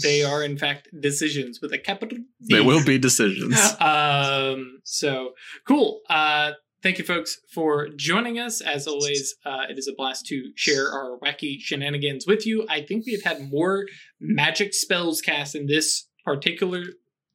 [0.03, 2.23] they are in fact decisions with a capital D.
[2.55, 3.55] They will be decisions.
[3.79, 5.31] um so
[5.67, 6.51] cool uh
[6.83, 10.91] thank you folks for joining us as always uh it is a blast to share
[10.91, 13.85] our wacky shenanigans with you i think we've had more
[14.19, 16.83] magic spells cast in this particular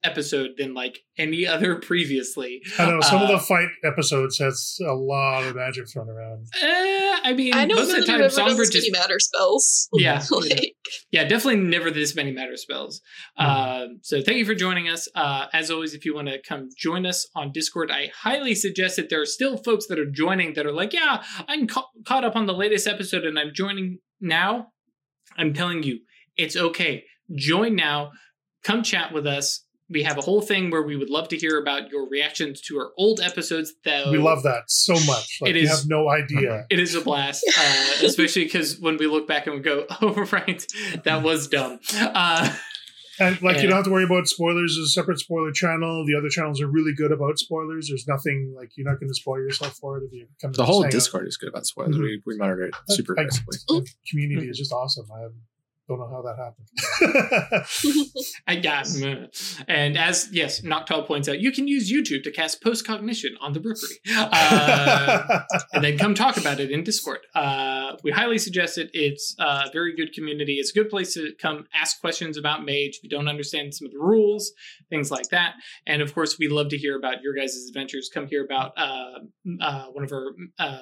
[0.04, 2.60] episode than like any other previously.
[2.78, 6.46] I know some of Uh, the fight episodes has a lot of magic thrown around.
[6.62, 9.88] uh, i mean I don't most know of the time ever songbird just matter spells.
[9.94, 10.74] Yeah, like,
[11.10, 13.00] yeah definitely never this many matter spells.
[13.38, 15.08] Um, so thank you for joining us.
[15.14, 18.96] Uh, as always if you want to come join us on discord i highly suggest
[18.96, 22.24] that there are still folks that are joining that are like yeah i'm ca- caught
[22.24, 24.68] up on the latest episode and i'm joining now.
[25.36, 26.00] I'm telling you
[26.36, 27.04] it's okay.
[27.34, 28.12] Join now.
[28.64, 31.58] Come chat with us we have a whole thing where we would love to hear
[31.60, 35.38] about your reactions to our old episodes though We love that so much.
[35.40, 36.66] Like It you have no idea.
[36.70, 40.14] it is a blast, uh, especially because when we look back and we go, "Oh,
[40.32, 40.64] right,
[41.04, 42.54] that was dumb." Uh,
[43.20, 43.62] And like Yeah.
[43.62, 44.74] you don't have to worry about spoilers.
[44.74, 46.04] There's a separate spoiler channel.
[46.04, 47.86] The other channels are really good about spoilers.
[47.88, 50.52] There's nothing like you're not going to spoil yourself for it if you come.
[50.52, 50.92] to The whole hang out.
[50.98, 51.94] Discord is good about spoilers.
[51.94, 52.00] Mhm.
[52.00, 53.58] We, we monitor it super I- aggressively.
[53.68, 55.06] The community is just awesome.
[55.14, 55.28] I
[55.88, 56.68] don't know how that happened.
[58.46, 59.64] I, mm.
[59.68, 63.60] and as yes, Noctile points out, you can use YouTube to cast postcognition on the
[63.60, 65.40] Rookery, uh,
[65.72, 67.20] and then come talk about it in Discord.
[67.34, 68.90] Uh, we highly suggest it.
[68.92, 70.54] It's a very good community.
[70.54, 73.86] It's a good place to come ask questions about Mage if you don't understand some
[73.86, 74.52] of the rules,
[74.88, 75.54] things like that.
[75.86, 78.10] And of course, we love to hear about your guys' adventures.
[78.12, 79.18] Come hear about uh,
[79.60, 80.78] uh, one of our uh,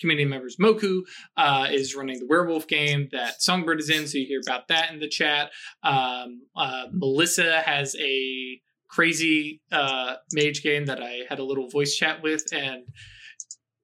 [0.00, 1.00] community members, Moku,
[1.36, 4.06] uh, is running the werewolf game that Songbird is in.
[4.06, 5.50] So you hear about that in the chat.
[5.82, 11.96] Um, uh, Melissa has a crazy uh, mage game that I had a little voice
[11.96, 12.84] chat with, and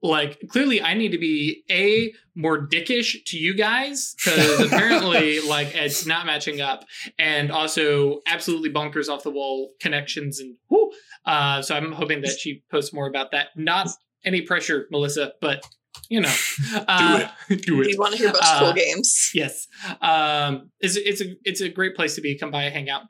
[0.03, 5.75] like clearly I need to be a more dickish to you guys because apparently like
[5.75, 6.85] it's not matching up,
[7.19, 10.91] and also absolutely bonkers off the wall connections and whoo.
[11.25, 13.49] Uh, so I'm hoping that she posts more about that.
[13.57, 13.89] Not
[14.25, 15.65] any pressure, Melissa, but
[16.09, 16.35] you know,
[16.89, 17.91] uh, do if it.
[17.93, 19.31] you want to hear about Uh, cool games.
[19.35, 19.67] Yes,
[20.01, 22.37] um, it's it's a it's a great place to be.
[22.39, 23.03] Come by, hang out.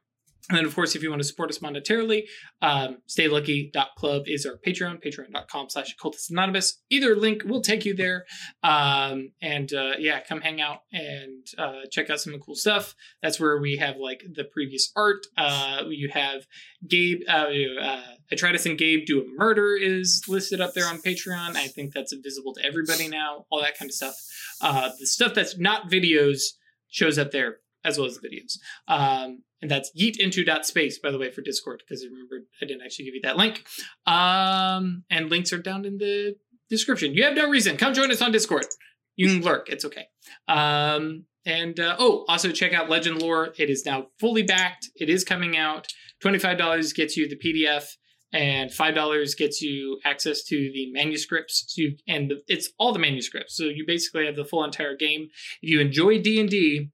[0.48, 2.24] And then, of course, if you want to support us monetarily,
[2.62, 6.82] um, staylucky.club is our Patreon, patreon.com slash occultist anonymous.
[6.90, 8.24] Either link will take you there.
[8.64, 12.96] Um, and uh, yeah, come hang out and uh, check out some cool stuff.
[13.22, 15.26] That's where we have like the previous art.
[15.38, 16.44] Uh, you have
[16.88, 17.46] Gabe, uh,
[17.80, 18.02] uh,
[18.32, 21.54] Atreides and Gabe do a murder is listed up there on Patreon.
[21.54, 24.16] I think that's visible to everybody now, all that kind of stuff.
[24.60, 26.40] Uh, the stuff that's not videos
[26.88, 28.58] shows up there as well as the videos.
[28.88, 33.06] Um, and that's yeetinto.space, by the way, for Discord, because I remembered I didn't actually
[33.06, 33.64] give you that link.
[34.06, 36.36] Um, and links are down in the
[36.68, 37.14] description.
[37.14, 37.76] You have no reason.
[37.76, 38.66] Come join us on Discord.
[39.14, 39.68] You can lurk.
[39.68, 40.06] It's okay.
[40.48, 43.54] Um, and uh, oh, also check out Legend Lore.
[43.56, 44.88] It is now fully backed.
[44.96, 45.86] It is coming out.
[46.20, 47.84] Twenty-five dollars gets you the PDF,
[48.32, 51.64] and five dollars gets you access to the manuscripts.
[51.68, 53.56] So you and the, it's all the manuscripts.
[53.56, 55.28] So you basically have the full entire game.
[55.62, 56.90] If you enjoy D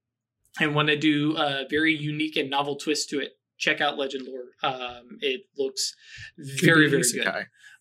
[0.59, 4.27] and want to do a very unique and novel twist to it, check out Legend
[4.27, 4.45] Lore.
[4.63, 5.93] Um, it looks
[6.37, 7.27] very very good.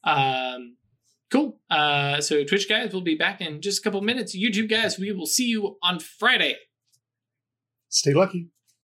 [0.04, 0.76] Um,
[1.30, 1.60] cool.
[1.70, 4.36] Uh, so Twitch guys, we'll be back in just a couple minutes.
[4.36, 6.56] YouTube guys, we will see you on Friday.
[7.88, 8.50] Stay lucky.